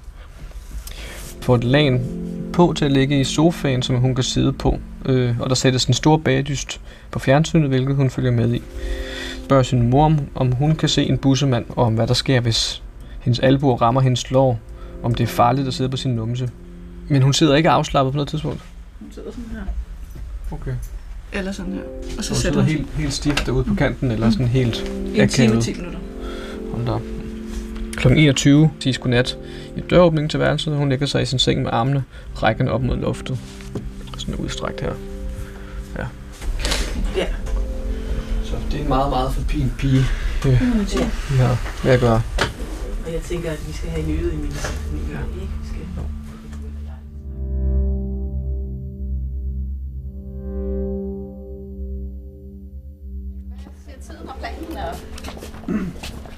Får 1.42 1.56
et 1.56 1.63
lag 1.63 2.00
på 2.58 2.74
til 2.76 2.86
at 2.86 2.92
ligge 2.92 3.20
i 3.20 3.24
sofaen, 3.24 3.82
som 3.82 3.96
hun 3.96 4.16
kan 4.16 4.24
sidde 4.24 4.54
på. 4.54 4.80
Øh, 5.06 5.40
og 5.40 5.50
der 5.50 5.56
sættes 5.56 5.86
en 5.86 5.94
stor 5.94 6.18
bagdyst 6.18 6.82
på 7.12 7.20
fjernsynet, 7.20 7.70
hvilket 7.70 7.96
hun 7.96 8.10
følger 8.10 8.32
med 8.32 8.54
i. 8.54 8.62
Spørger 9.44 9.64
sin 9.64 9.90
mor, 9.90 10.06
om, 10.06 10.20
om 10.36 10.52
hun 10.52 10.76
kan 10.76 10.90
se 10.90 11.04
en 11.04 11.18
bussemand, 11.18 11.66
og 11.70 11.86
om 11.86 11.94
hvad 11.94 12.08
der 12.08 12.14
sker, 12.14 12.40
hvis 12.40 12.84
hendes 13.20 13.40
albuer 13.40 13.82
rammer 13.82 14.02
hendes 14.02 14.32
lår. 14.32 14.60
Om 15.04 15.16
det 15.16 15.24
er 15.24 15.28
farligt 15.28 15.68
at 15.68 15.74
sidde 15.74 15.90
på 15.90 15.98
sin 15.98 16.12
numse. 16.12 16.50
Men 17.10 17.22
hun 17.22 17.34
sidder 17.34 17.56
ikke 17.56 17.70
afslappet 17.70 18.12
på 18.14 18.16
noget 18.16 18.30
tidspunkt. 18.30 18.62
Hun 19.00 19.12
sidder 19.12 19.32
sådan 19.32 19.46
her. 19.52 19.62
Okay. 20.52 20.74
Eller 21.34 21.52
sådan 21.52 21.74
her. 21.74 21.82
Og 22.18 22.24
så 22.24 22.32
Hun 22.32 22.36
sætter 22.36 22.36
sidder 22.36 22.62
hun 22.62 22.66
helt, 22.66 22.88
helt 22.98 23.14
stift 23.14 23.46
derude 23.46 23.64
på 23.64 23.76
kanten, 23.76 24.12
eller 24.12 24.30
sådan 24.30 24.48
helt 24.48 24.82
en 25.16 25.30
time 25.30 25.48
akavet. 25.48 25.64
10 25.64 25.74
minutter. 25.74 26.00
Hold 26.72 26.86
da 26.86 26.92
op. 26.92 27.17
Kl. 27.98 28.08
21 28.08 28.72
siges 28.80 28.98
godnat 28.98 29.38
i 29.75 29.80
døråbningen 29.82 30.30
til 30.30 30.39
værelset, 30.39 30.74
og 30.74 30.80
hun 30.80 30.89
lægger 30.89 31.06
sig 31.06 31.22
i 31.22 31.25
sin 31.25 31.39
seng 31.39 31.62
med 31.62 31.70
armene 31.74 32.04
rækkende 32.36 32.72
op 32.72 32.82
mod 32.82 32.98
loftet. 32.98 33.39
Sådan 34.18 34.36
udstrækt 34.36 34.82
her. 34.82 34.94
Ja. 35.98 36.06
Ja. 37.16 37.27
Så 38.44 38.56
det 38.72 38.77
er 38.77 38.84
en 38.84 38.89
meget, 38.89 39.10
meget 39.10 39.34
forpint 39.34 39.77
pige, 39.77 40.04
Ja. 40.46 40.50
vi 41.30 41.38
har 41.38 41.58
med 41.84 41.92
at 41.92 42.00
gøre. 42.00 42.22
Og 43.06 43.13
jeg 43.13 43.22
tænker, 43.22 43.51
at 43.51 43.68
vi 43.68 43.74
skal 43.74 43.89
have 43.89 44.08
øget 44.08 44.34
i 44.34 44.36
min 44.36 44.51
ja. 45.12 45.42
ikke? 45.42 45.54
Vi 45.62 45.68
skal... 45.68 45.77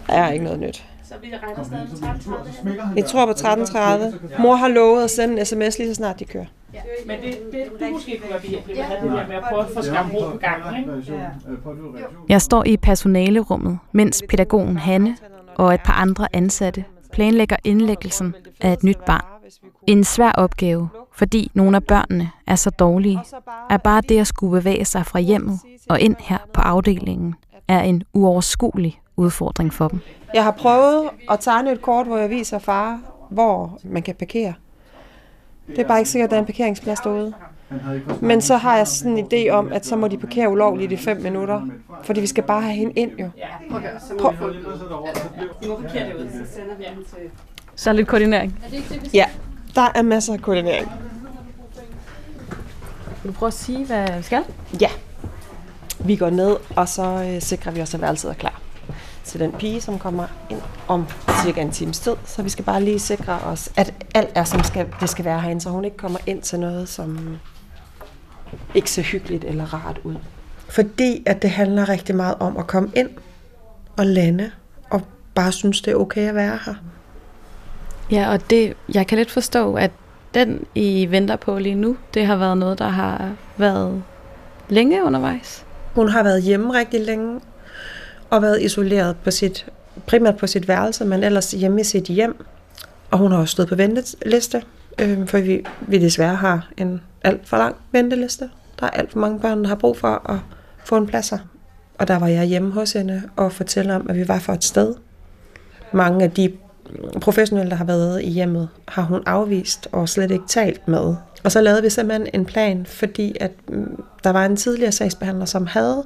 Der 0.08 0.14
er 0.16 0.32
ikke 0.32 0.46
noget 0.46 0.60
nyt. 0.60 0.84
Så 1.30 1.36
vi 1.36 1.48
regner 1.48 1.64
stadig 1.64 1.88
på 2.26 2.36
13.30 2.76 2.96
Jeg 2.96 3.06
tror 3.06 3.26
på 3.26 3.32
13.30. 3.32 4.42
Mor 4.42 4.56
har 4.56 4.68
lovet 4.68 5.04
at 5.04 5.12
sende 5.12 5.40
en 5.40 5.46
sms 5.46 5.78
lige 5.78 5.90
så 5.90 5.94
snart 5.94 6.20
de 6.20 6.26
kører. 6.26 6.46
Men 7.06 7.20
det, 7.22 7.38
det 7.52 7.80
du 7.80 7.90
måske 7.94 8.20
kunne 8.22 8.30
være 8.32 8.40
behjælpelig 8.40 8.78
med, 8.78 9.10
det 9.10 9.18
der 9.18 9.28
med 9.28 9.36
at 9.36 9.44
prøve 9.50 9.62
at 9.62 9.70
få 9.74 9.80
ro 9.80 10.32
på 10.32 10.38
gangen, 10.38 10.80
ikke? 10.80 11.28
Jeg 12.30 12.42
står 12.42 12.64
i 12.66 12.78
personalerummet, 12.78 13.80
mens 13.92 14.24
pædagogen 14.30 14.78
Hanne 14.78 15.18
og 15.56 15.74
et 15.74 15.82
par 15.82 15.94
andre 15.94 16.28
ansatte 16.34 16.86
planlægger 17.12 17.56
indlæggelsen 17.64 18.36
af 18.62 18.74
et 18.74 18.84
nyt 18.84 19.00
barn. 19.06 19.26
En 19.88 20.04
svær 20.04 20.32
opgave, 20.32 20.90
fordi 21.14 21.52
nogle 21.54 21.76
af 21.76 21.84
børnene 21.84 22.30
er 22.48 22.56
så 22.56 22.70
dårlige, 22.70 23.20
er 23.70 23.78
bare 23.78 24.02
det 24.02 24.20
at 24.20 24.28
skulle 24.28 24.62
bevæge 24.62 24.86
sig 24.86 25.06
fra 25.06 25.20
hjemmet 25.20 25.60
og 25.90 26.00
ind 26.00 26.16
her 26.20 26.38
på 26.54 26.62
afdelingen, 26.62 27.36
er 27.68 27.82
en 27.82 28.04
uoverskuelig 28.14 29.00
udfordring 29.20 29.74
for 29.74 29.88
dem. 29.88 30.00
Jeg 30.34 30.44
har 30.44 30.52
prøvet 30.52 31.10
at 31.32 31.40
tegne 31.40 31.72
et 31.72 31.82
kort, 31.82 32.06
hvor 32.06 32.18
jeg 32.18 32.30
viser 32.30 32.60
far, 32.60 33.00
hvor 33.30 33.80
man 33.84 34.02
kan 34.02 34.16
parkere. 34.16 34.54
Det 35.68 35.80
er 35.80 35.88
bare 35.88 36.00
ikke 36.00 36.10
sikkert, 36.10 36.28
at 36.28 36.32
der 36.32 36.38
er 36.38 36.40
en 36.40 36.46
parkeringsplads 36.46 37.00
derude. 37.00 37.34
Men 38.22 38.42
så 38.42 38.58
har 38.58 38.78
jeg 38.78 38.88
sådan 38.88 39.18
en 39.18 39.28
idé 39.34 39.50
om, 39.50 39.72
at 39.72 39.86
så 39.86 39.96
må 39.96 40.08
de 40.08 40.18
parkere 40.18 40.50
ulovligt 40.50 40.92
i 40.92 40.98
fem 40.98 41.18
minutter. 41.18 41.62
Fordi 42.04 42.22
vi 42.22 42.28
skal 42.28 42.44
bare 42.44 42.62
have 42.62 42.76
hende 42.76 42.94
ind 42.94 43.12
jo. 43.20 43.30
Prøv. 44.20 44.34
Så 47.76 47.90
er 47.90 47.94
lidt 47.94 48.08
koordinering. 48.08 48.60
Ja, 49.14 49.26
der 49.76 49.88
er 49.96 50.02
masser 50.02 50.34
af 50.34 50.42
koordinering. 50.42 50.92
Vil 53.24 53.32
du 53.34 53.38
prøve 53.38 53.48
at 53.48 53.54
sige, 53.54 53.86
hvad 53.86 54.18
vi 54.18 54.24
skal? 54.24 54.44
Ja. 54.82 54.90
Vi 56.00 56.16
går 56.16 56.30
ned, 56.30 56.58
og 56.76 56.90
så 56.90 57.04
øh, 57.04 57.42
sikrer 57.42 57.72
vi 57.72 57.82
os, 57.82 57.94
at 57.94 58.02
værelset 58.02 58.30
er 58.30 58.34
klar 58.34 58.49
til 59.30 59.40
den 59.40 59.52
pige, 59.52 59.82
som 59.82 60.00
kommer 60.00 60.28
ind 60.50 60.62
om 60.88 61.06
cirka 61.44 61.62
en 61.62 61.72
times 61.72 62.00
tid. 62.00 62.14
Så 62.26 62.44
vi 62.44 62.50
skal 62.50 62.66
bare 62.66 62.84
lige 62.84 63.00
sikre 63.00 63.34
os, 63.34 63.72
at 63.78 63.94
alt 64.16 64.30
er, 64.36 64.44
som 64.44 64.64
skal, 64.64 64.88
det 65.02 65.10
skal 65.10 65.26
være 65.26 65.42
herinde, 65.42 65.62
så 65.62 65.70
hun 65.70 65.86
ikke 65.86 65.98
kommer 65.98 66.20
ind 66.26 66.42
til 66.42 66.60
noget, 66.60 66.90
som 66.90 67.38
ikke 68.76 68.92
ser 68.92 69.02
hyggeligt 69.02 69.44
eller 69.44 69.74
rart 69.74 70.00
ud. 70.04 70.16
Fordi 70.70 71.24
at 71.26 71.42
det 71.42 71.50
handler 71.50 71.90
rigtig 71.90 72.16
meget 72.16 72.36
om 72.40 72.58
at 72.58 72.68
komme 72.68 72.92
ind 72.96 73.10
og 73.98 74.06
lande, 74.06 74.52
og 74.90 75.02
bare 75.36 75.52
synes, 75.52 75.82
det 75.82 75.92
er 75.92 75.96
okay 75.96 76.30
at 76.30 76.36
være 76.36 76.60
her. 76.66 76.76
Ja, 78.12 78.32
og 78.32 78.50
det, 78.50 78.74
jeg 78.94 79.08
kan 79.08 79.18
lidt 79.18 79.32
forstå, 79.32 79.74
at 79.74 79.92
den, 80.34 80.66
I 80.76 81.08
venter 81.10 81.36
på 81.36 81.58
lige 81.60 81.76
nu, 81.76 81.98
det 82.14 82.26
har 82.26 82.36
været 82.36 82.58
noget, 82.58 82.80
der 82.80 82.88
har 82.88 83.32
været 83.58 84.04
længe 84.70 85.04
undervejs. 85.04 85.66
Hun 85.96 86.10
har 86.10 86.24
været 86.24 86.44
hjemme 86.44 86.74
rigtig 86.74 87.06
længe, 87.06 87.42
og 88.30 88.42
været 88.42 88.62
isoleret 88.62 89.16
på 89.24 89.32
sit, 89.32 89.66
primært 90.06 90.38
på 90.38 90.48
sit 90.48 90.68
værelse, 90.68 91.06
men 91.06 91.24
ellers 91.24 91.52
hjemme 91.52 91.82
i 91.82 91.84
sit 91.84 92.04
hjem. 92.04 92.46
Og 93.12 93.18
hun 93.18 93.32
har 93.32 93.40
også 93.40 93.52
stået 93.52 93.70
på 93.70 93.76
venteliste, 93.76 94.64
øh, 95.02 95.28
for 95.28 95.40
vi, 95.40 95.66
vi 95.88 95.98
desværre 95.98 96.36
har 96.36 96.70
en 96.78 97.02
alt 97.24 97.48
for 97.48 97.58
lang 97.58 97.76
venteliste. 97.92 98.50
Der 98.80 98.86
er 98.86 98.90
alt 98.90 99.12
for 99.12 99.20
mange 99.20 99.40
børn, 99.40 99.62
der 99.62 99.68
har 99.68 99.76
brug 99.76 99.98
for 99.98 100.32
at 100.32 100.40
få 100.86 100.98
en 100.98 101.08
plads 101.08 101.30
her. 101.30 101.38
Og 101.98 102.08
der 102.08 102.20
var 102.20 102.28
jeg 102.28 102.46
hjemme 102.46 102.72
hos 102.72 102.94
hende 102.94 103.24
og 103.36 103.52
fortælle 103.52 103.96
om, 103.96 104.10
at 104.10 104.16
vi 104.16 104.28
var 104.28 104.40
for 104.40 104.54
et 104.54 104.64
sted. 104.64 104.96
Mange 105.92 106.24
af 106.24 106.32
de 106.32 106.52
professionelle, 107.22 107.70
der 107.70 107.76
har 107.76 107.86
været 107.86 108.22
i 108.22 108.30
hjemmet, 108.30 108.70
har 108.88 109.02
hun 109.02 109.24
afvist 109.26 109.88
og 109.92 110.10
slet 110.10 110.32
ikke 110.32 110.48
talt 110.48 110.88
med. 110.88 111.16
Og 111.44 111.52
så 111.52 111.62
lavede 111.62 111.82
vi 111.82 111.90
simpelthen 111.90 112.28
en 112.34 112.46
plan, 112.46 112.86
fordi 112.86 113.36
at 113.40 113.52
mm, 113.68 114.04
der 114.24 114.30
var 114.30 114.46
en 114.46 114.56
tidligere 114.56 114.92
sagsbehandler, 114.92 115.46
som 115.46 115.66
havde 115.66 116.04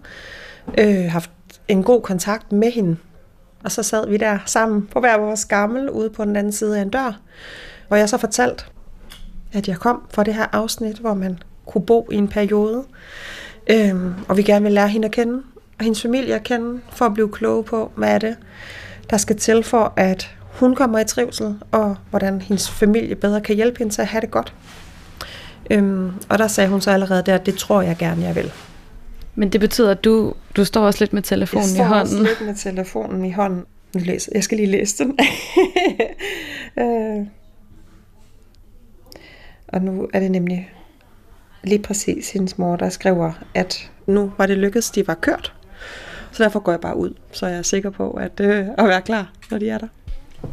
øh, 0.77 1.05
haft 1.11 1.31
en 1.67 1.83
god 1.83 2.01
kontakt 2.01 2.51
med 2.51 2.71
hende. 2.71 2.97
Og 3.63 3.71
så 3.71 3.83
sad 3.83 4.07
vi 4.07 4.17
der 4.17 4.39
sammen 4.45 4.87
på 4.91 4.99
hver 4.99 5.17
vores 5.17 5.45
gammel 5.45 5.89
ude 5.89 6.09
på 6.09 6.25
den 6.25 6.35
anden 6.35 6.53
side 6.53 6.77
af 6.77 6.81
en 6.81 6.89
dør, 6.89 7.19
hvor 7.87 7.97
jeg 7.97 8.09
så 8.09 8.17
fortalte, 8.17 8.63
at 9.53 9.67
jeg 9.67 9.77
kom 9.77 10.07
fra 10.13 10.23
det 10.23 10.33
her 10.33 10.45
afsnit, 10.51 10.97
hvor 10.97 11.13
man 11.13 11.39
kunne 11.65 11.85
bo 11.85 12.07
i 12.11 12.15
en 12.15 12.27
periode, 12.27 12.83
øhm, 13.67 14.13
og 14.27 14.37
vi 14.37 14.43
gerne 14.43 14.63
vil 14.63 14.73
lære 14.73 14.87
hende 14.87 15.05
at 15.05 15.11
kende, 15.11 15.43
og 15.79 15.83
hendes 15.83 16.01
familie 16.01 16.35
at 16.35 16.43
kende, 16.43 16.81
for 16.91 17.05
at 17.05 17.13
blive 17.13 17.29
kloge 17.29 17.63
på, 17.63 17.91
hvad 17.95 18.09
er 18.09 18.17
det, 18.17 18.35
der 19.09 19.17
skal 19.17 19.37
til 19.37 19.63
for, 19.63 19.93
at 19.95 20.35
hun 20.51 20.75
kommer 20.75 20.99
i 20.99 21.05
trivsel, 21.05 21.55
og 21.71 21.95
hvordan 22.09 22.41
hendes 22.41 22.69
familie 22.69 23.15
bedre 23.15 23.41
kan 23.41 23.55
hjælpe 23.55 23.77
hende 23.77 23.93
til 23.93 24.01
at 24.01 24.07
have 24.07 24.21
det 24.21 24.31
godt. 24.31 24.53
Øhm, 25.71 26.11
og 26.29 26.39
der 26.39 26.47
sagde 26.47 26.69
hun 26.69 26.81
så 26.81 26.91
allerede 26.91 27.23
der, 27.25 27.37
det 27.37 27.55
tror 27.55 27.81
jeg 27.81 27.97
gerne, 27.97 28.21
jeg 28.21 28.35
vil. 28.35 28.51
Men 29.35 29.49
det 29.49 29.59
betyder, 29.61 29.91
at 29.91 30.03
du, 30.03 30.33
du 30.55 30.65
står 30.65 30.81
også 30.81 30.99
lidt 30.99 31.13
med 31.13 31.21
telefonen 31.21 31.63
jeg 31.63 31.71
i 31.71 31.75
står 31.75 31.83
hånden. 31.83 32.01
også 32.01 32.23
lidt 32.23 32.41
med 32.45 32.55
telefonen 32.55 33.25
i 33.25 33.31
hånden. 33.31 33.65
Nu 33.95 34.01
læser. 34.05 34.31
Jeg 34.35 34.43
skal 34.43 34.57
lige 34.57 34.71
læse 34.71 35.03
den. 35.03 35.19
øh. 36.83 37.25
Og 39.67 39.81
nu 39.81 40.09
er 40.13 40.19
det 40.19 40.31
nemlig 40.31 40.69
lige 41.63 41.81
præcis 41.81 42.31
hendes 42.31 42.57
mor, 42.57 42.75
der 42.75 42.89
skriver, 42.89 43.31
at 43.53 43.91
nu 44.07 44.31
var 44.37 44.45
det 44.45 44.57
lykkedes, 44.57 44.91
de 44.91 45.07
var 45.07 45.13
kørt. 45.13 45.53
Så 46.31 46.43
derfor 46.43 46.59
går 46.59 46.71
jeg 46.71 46.81
bare 46.81 46.97
ud, 46.97 47.13
så 47.31 47.47
jeg 47.47 47.57
er 47.57 47.61
sikker 47.61 47.89
på 47.89 48.11
at, 48.11 48.39
øh, 48.39 48.65
at 48.77 48.87
være 48.87 49.01
klar, 49.01 49.31
når 49.51 49.57
de 49.57 49.69
er 49.69 49.77
der. 49.77 49.87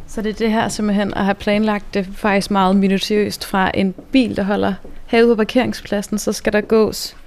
Så 0.07 0.21
det 0.21 0.29
er 0.29 0.33
det 0.33 0.51
her 0.51 0.69
simpelthen 0.69 1.13
at 1.13 1.25
have 1.25 1.35
planlagt 1.35 1.93
det 1.93 2.07
faktisk 2.15 2.51
meget 2.51 2.75
minutiøst 2.75 3.45
fra 3.45 3.71
en 3.73 3.95
bil, 4.11 4.37
der 4.37 4.43
holder 4.43 4.73
herude 5.05 5.35
på 5.35 5.35
parkeringspladsen, 5.35 6.17
så 6.17 6.33
skal 6.33 6.53
der 6.53 6.61
gås 6.61 7.17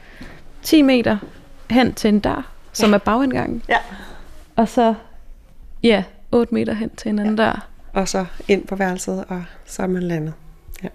10 0.62 0.82
meter 0.82 1.18
hen 1.70 1.94
til 1.94 2.08
en 2.08 2.20
dør, 2.20 2.50
som 2.72 2.90
ja. 2.90 2.94
er 2.94 2.98
bagindgangen. 2.98 3.62
Ja. 3.68 3.78
Og 4.56 4.68
så, 4.68 4.94
ja, 5.82 6.04
8 6.32 6.54
meter 6.54 6.72
hen 6.72 6.90
til 6.90 7.08
en 7.08 7.18
anden 7.18 7.38
ja. 7.38 7.44
dør. 7.44 7.66
Og 7.92 8.08
så 8.08 8.26
ind 8.48 8.66
på 8.66 8.76
værelset, 8.76 9.24
og 9.28 9.44
så 9.64 9.82
er 9.82 9.86
man 9.86 10.02
landet. 10.02 10.32
Ja. 10.82 10.88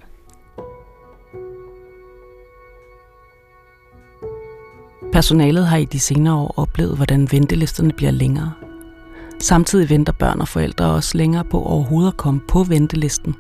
Personalet 5.12 5.68
har 5.68 5.78
i 5.78 5.86
de 5.86 6.00
senere 6.00 6.36
år 6.36 6.54
oplevet, 6.58 6.96
hvordan 6.96 7.32
ventelisterne 7.32 7.94
bliver 7.94 8.12
længere. 8.12 8.54
Samtidig 9.40 9.90
venter 9.90 10.14
børn 10.14 10.42
og 10.42 10.48
forældre 10.48 10.86
også 10.86 11.18
længere 11.18 11.44
på 11.44 11.64
overhovedet 11.64 12.12
at 12.12 12.18
komme 12.18 12.40
på 12.48 12.64
ventelisten. 12.64 13.36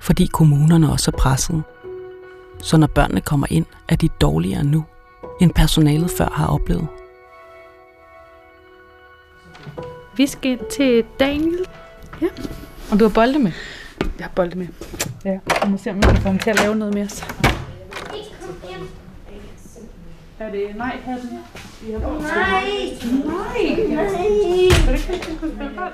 Fordi 0.00 0.26
kommunerne 0.26 0.92
også 0.92 1.10
er 1.10 1.18
presset. 1.18 1.62
Så 2.62 2.76
når 2.76 2.86
børnene 2.86 3.20
kommer 3.20 3.46
ind, 3.50 3.66
er 3.88 3.96
de 3.96 4.08
dårligere 4.08 4.64
nu, 4.64 4.84
end 5.40 5.50
personalet 5.50 6.10
før 6.10 6.28
har 6.32 6.46
oplevet. 6.46 6.88
Vi 10.16 10.26
skal 10.26 10.58
til 10.70 11.04
Daniel. 11.20 11.66
Ja. 12.22 12.28
Og 12.92 13.00
du 13.00 13.04
har 13.04 13.14
bolde 13.14 13.38
med? 13.38 13.52
Jeg 14.00 14.24
har 14.24 14.32
bolde 14.34 14.58
med. 14.58 14.66
Ja, 15.24 15.38
jeg 15.62 15.70
må 15.70 15.76
se, 15.78 15.90
om 15.90 15.96
jeg 15.96 16.04
kan 16.04 16.16
få 16.16 16.28
ham 16.28 16.38
til 16.38 16.50
at 16.50 16.60
lave 16.60 16.76
noget 16.76 16.94
mere. 16.94 17.08
Så. 17.08 17.24
Er 20.38 20.50
det 20.50 20.76
nej, 20.76 20.96
hatten? 21.04 21.38
Nej, 21.88 22.00
nej. 23.88 24.06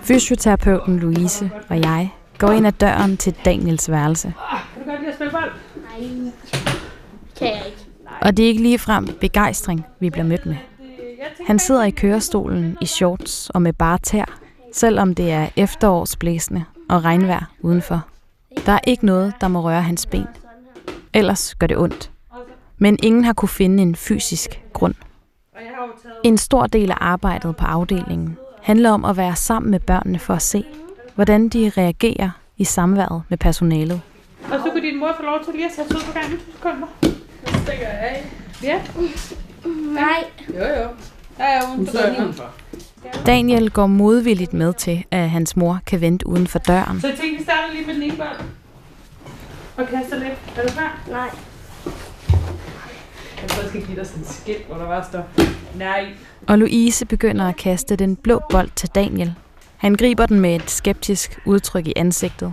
Fysioterapeuten 0.02 0.98
Louise 0.98 1.50
og 1.68 1.80
jeg 1.80 2.10
går 2.38 2.50
ind 2.50 2.66
ad 2.66 2.72
døren 2.72 3.16
til 3.16 3.34
Daniels 3.44 3.90
værelse. 3.90 4.34
Kan 4.74 4.82
du 4.84 4.90
godt 4.90 5.00
lide 5.00 5.10
at 5.10 5.14
spille 5.14 5.30
bold? 5.30 5.50
Nej, 5.76 6.32
kan 7.38 7.46
jeg 7.46 7.62
ikke. 7.66 7.91
Og 8.22 8.36
det 8.36 8.44
er 8.44 8.48
ikke 8.48 8.62
ligefrem 8.62 9.06
begejstring, 9.20 9.86
vi 10.00 10.10
bliver 10.10 10.24
mødt 10.26 10.46
med. 10.46 10.56
Han 11.46 11.58
sidder 11.58 11.84
i 11.84 11.90
kørestolen 11.90 12.78
i 12.80 12.86
shorts 12.86 13.50
og 13.50 13.62
med 13.62 13.72
bare 13.72 13.98
tær, 13.98 14.24
selvom 14.72 15.14
det 15.14 15.32
er 15.32 15.48
efterårsblæsende 15.56 16.64
og 16.88 17.04
regnvejr 17.04 17.50
udenfor. 17.60 18.06
Der 18.66 18.72
er 18.72 18.80
ikke 18.86 19.06
noget, 19.06 19.34
der 19.40 19.48
må 19.48 19.60
røre 19.60 19.82
hans 19.82 20.06
ben. 20.06 20.26
Ellers 21.14 21.54
gør 21.54 21.66
det 21.66 21.78
ondt. 21.78 22.10
Men 22.78 22.98
ingen 23.02 23.24
har 23.24 23.32
kunne 23.32 23.48
finde 23.48 23.82
en 23.82 23.94
fysisk 23.94 24.62
grund. 24.72 24.94
En 26.24 26.38
stor 26.38 26.66
del 26.66 26.90
af 26.90 26.96
arbejdet 27.00 27.56
på 27.56 27.64
afdelingen 27.64 28.36
handler 28.62 28.90
om 28.90 29.04
at 29.04 29.16
være 29.16 29.36
sammen 29.36 29.70
med 29.70 29.80
børnene 29.80 30.18
for 30.18 30.34
at 30.34 30.42
se, 30.42 30.64
hvordan 31.14 31.48
de 31.48 31.72
reagerer 31.76 32.30
i 32.56 32.64
samværet 32.64 33.22
med 33.28 33.38
personalet. 33.38 34.00
Og 34.44 34.60
så 34.64 34.70
kunne 34.70 34.82
din 34.82 34.98
mor 34.98 35.14
få 35.16 35.22
lov 35.22 35.44
til 35.44 35.54
lige 35.54 35.66
at 35.66 35.72
sætte 35.72 35.96
ud 35.96 36.00
på 36.06 36.12
gangen 36.12 36.38
to 36.38 36.52
sekunder. 36.52 37.11
Det 37.62 37.68
stikker 37.68 37.88
jeg 37.88 37.98
af. 38.00 38.24
Ja. 38.62 38.80
Nej. 39.94 40.24
Jo, 40.48 40.64
jo. 40.64 40.88
Ja, 41.38 41.44
ja, 41.44 41.66
hun 41.66 41.86
står 41.86 42.00
udenfor. 42.20 42.50
Daniel 43.26 43.70
går 43.70 43.86
modvilligt 43.86 44.52
med 44.52 44.72
til, 44.74 45.04
at 45.10 45.30
hans 45.30 45.56
mor 45.56 45.80
kan 45.86 46.00
vente 46.00 46.26
uden 46.26 46.46
for 46.46 46.58
døren. 46.58 47.00
Så 47.00 47.08
jeg 47.08 47.16
tænkte, 47.16 47.38
vi 47.38 47.44
starter 47.44 47.72
lige 47.72 47.86
med 47.86 47.94
den 47.94 48.02
ene 48.02 48.16
bold. 48.16 48.46
Og 49.76 49.86
kaster 49.88 50.18
lidt. 50.18 50.32
Er 50.56 50.62
du 50.62 50.72
klar? 50.72 51.00
Nej. 51.10 51.30
Jeg 53.42 53.50
tror, 53.50 53.60
jeg 53.62 53.68
skal 53.68 53.82
give 53.86 53.96
dig 53.96 54.06
sådan 54.06 54.22
en 54.22 54.28
skilt, 54.28 54.66
hvor 54.66 54.76
der 54.76 54.86
bare 54.86 55.04
står, 55.04 55.28
nej. 55.78 56.06
Og 56.46 56.58
Louise 56.58 57.06
begynder 57.06 57.48
at 57.48 57.56
kaste 57.56 57.96
den 57.96 58.16
blå 58.16 58.40
bold 58.50 58.70
til 58.76 58.88
Daniel. 58.94 59.34
Han 59.76 59.94
griber 59.94 60.26
den 60.26 60.40
med 60.40 60.56
et 60.56 60.70
skeptisk 60.70 61.38
udtryk 61.44 61.86
i 61.86 61.92
ansigtet. 61.96 62.52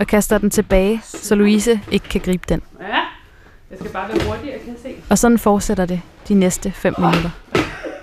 Og 0.00 0.06
kaster 0.06 0.38
den 0.38 0.50
tilbage, 0.50 1.00
så 1.04 1.34
Louise 1.34 1.80
ikke 1.90 2.08
kan 2.08 2.20
gribe 2.20 2.44
den. 2.48 2.62
Ja, 2.80 3.00
jeg 3.70 3.78
skal 3.78 3.92
bare 3.92 4.08
være 4.08 4.28
hurtigere, 4.28 4.58
kan 4.58 4.68
jeg 4.68 4.76
se. 4.82 4.94
Og 5.10 5.18
sådan 5.18 5.38
fortsætter 5.38 5.86
det 5.86 6.00
de 6.28 6.34
næste 6.34 6.72
5 6.72 6.94
minutter. 6.98 7.30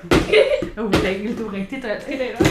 Åh, 0.77 0.85
oh, 0.85 0.93
Daniel, 0.93 1.37
du 1.37 1.47
er 1.47 1.53
rigtig 1.53 1.83
dansk 1.83 2.07
i 2.07 2.17
dag, 2.17 2.35
da. 2.39 2.45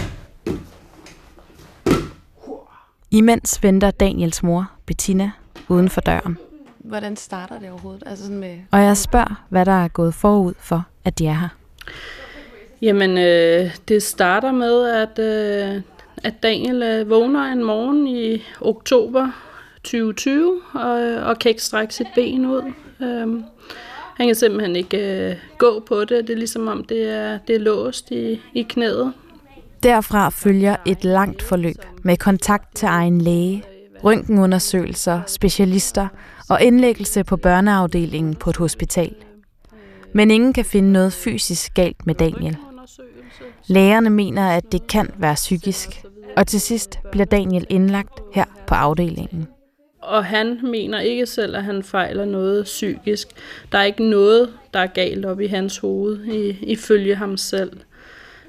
Imens 3.11 3.63
venter 3.63 3.91
Daniels 3.91 4.43
mor, 4.43 4.71
Bettina, 4.87 5.31
uden 5.69 5.89
for 5.89 6.01
døren. 6.01 6.39
Hvordan 6.79 7.17
starter 7.17 7.59
det 7.59 7.71
overhovedet? 7.71 8.03
Altså 8.07 8.25
sådan 8.25 8.39
med... 8.39 8.59
Og 8.71 8.81
jeg 8.81 8.97
spørger, 8.97 9.45
hvad 9.49 9.65
der 9.67 9.85
er 9.85 9.89
gået 9.89 10.15
forud 10.15 10.55
for, 10.59 10.85
at 11.05 11.19
de 11.19 11.27
er 11.27 11.35
her. 11.35 11.49
Jamen, 12.83 13.19
øh, 13.19 13.77
det 13.89 14.03
starter 14.03 14.53
med, 14.53 14.85
at 14.87 15.19
øh, 15.19 15.83
at 16.25 16.43
Daniel 16.43 16.83
øh, 16.83 17.11
vågner 17.11 17.53
en 17.53 17.65
morgen 17.65 18.07
i 18.07 18.43
oktober 18.61 19.29
2020 19.85 20.61
og, 20.75 20.93
og 21.29 21.39
kan 21.39 21.49
ikke 21.49 21.63
strække 21.63 21.95
sit 21.95 22.07
ben 22.15 22.47
ud. 22.47 22.63
Øhm, 23.03 23.45
han 24.17 24.27
kan 24.27 24.35
simpelthen 24.35 24.77
ikke 24.77 25.29
øh, 25.29 25.37
gå 25.59 25.83
på 25.87 26.01
det. 26.01 26.11
Det 26.11 26.31
er 26.31 26.37
ligesom 26.37 26.69
om, 26.69 26.85
det 26.85 27.09
er, 27.09 27.39
det 27.47 27.57
er 27.57 27.61
låst 27.61 28.11
i, 28.11 28.41
i 28.55 28.63
knæet. 28.63 29.13
Derfra 29.83 30.29
følger 30.29 30.77
et 30.87 31.05
langt 31.05 31.43
forløb 31.43 31.77
med 32.03 32.17
kontakt 32.17 32.77
til 32.77 32.87
egen 32.87 33.21
læge, 33.21 33.65
røntgenundersøgelser, 34.05 35.21
specialister 35.27 36.09
og 36.51 36.63
indlæggelse 36.63 37.25
på 37.25 37.37
børneafdelingen 37.37 38.35
på 38.35 38.51
et 38.51 38.57
hospital. 38.57 39.15
Men 40.13 40.31
ingen 40.31 40.53
kan 40.53 40.65
finde 40.65 40.93
noget 40.93 41.13
fysisk 41.13 41.75
galt 41.75 42.07
med 42.07 42.15
Daniel. 42.15 42.57
Lægerne 43.67 44.11
mener, 44.11 44.49
at 44.49 44.73
det 44.73 44.87
kan 44.87 45.11
være 45.19 45.35
psykisk, 45.35 46.03
og 46.37 46.47
til 46.47 46.61
sidst 46.61 46.99
bliver 47.13 47.25
Daniel 47.27 47.67
indlagt 47.69 48.21
her 48.33 48.45
på 48.67 48.75
afdelingen. 48.75 49.49
Og 50.05 50.25
han 50.25 50.61
mener 50.63 51.01
ikke 51.01 51.27
selv, 51.27 51.57
at 51.57 51.65
han 51.65 51.83
fejler 51.83 52.25
noget 52.25 52.65
psykisk. 52.65 53.29
Der 53.73 53.79
er 53.79 53.85
ikke 53.85 54.05
noget, 54.05 54.51
der 54.75 54.81
er 54.81 54.87
galt 54.87 55.27
op 55.27 55.41
i 55.41 55.47
hans 55.47 55.79
hoved, 55.79 56.19
ifølge 56.63 57.15
ham 57.15 57.37
selv. 57.37 57.73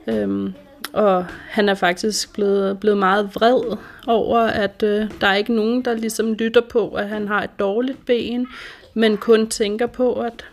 Øhm, 0.07 0.53
og 0.93 1.25
han 1.49 1.69
er 1.69 1.73
faktisk 1.73 2.33
blevet, 2.33 2.79
blevet 2.79 2.97
meget 2.97 3.29
vred 3.35 3.77
over, 4.07 4.39
at 4.39 4.83
øh, 4.83 5.11
der 5.21 5.27
er 5.27 5.35
ikke 5.35 5.53
nogen, 5.53 5.85
der 5.85 5.93
ligesom 5.93 6.33
lytter 6.33 6.61
på, 6.61 6.89
at 6.89 7.09
han 7.09 7.27
har 7.27 7.43
et 7.43 7.59
dårligt 7.59 8.05
ben, 8.05 8.47
men 8.93 9.17
kun 9.17 9.47
tænker 9.47 9.87
på, 9.87 10.13
at 10.13 10.45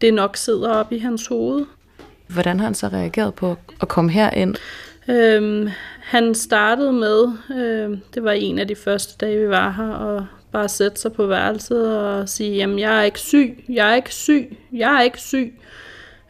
det 0.00 0.14
nok 0.14 0.36
sidder 0.36 0.70
op 0.70 0.92
i 0.92 0.98
hans 0.98 1.26
hoved. 1.26 1.66
Hvordan 2.26 2.58
har 2.58 2.64
han 2.64 2.74
så 2.74 2.88
reageret 2.88 3.34
på 3.34 3.56
at 3.82 3.88
komme 3.88 4.10
herind? 4.10 4.56
Øhm, 5.08 5.68
han 6.00 6.34
startede 6.34 6.92
med, 6.92 7.26
øh, 7.50 7.98
det 8.14 8.24
var 8.24 8.32
en 8.32 8.58
af 8.58 8.68
de 8.68 8.74
første 8.74 9.26
dage, 9.26 9.38
vi 9.38 9.48
var 9.48 9.70
her, 9.70 9.94
og 9.94 10.26
bare 10.52 10.68
sætte 10.68 11.00
sig 11.00 11.12
på 11.12 11.26
værelset 11.26 11.98
og 11.98 12.28
sige, 12.28 12.56
jamen 12.56 12.78
jeg 12.78 12.98
er 12.98 13.02
ikke 13.02 13.20
syg, 13.20 13.64
jeg 13.68 13.90
er 13.90 13.94
ikke 13.94 14.14
syg, 14.14 14.58
jeg 14.72 14.94
er 14.96 15.00
ikke 15.00 15.20
syg. 15.20 15.54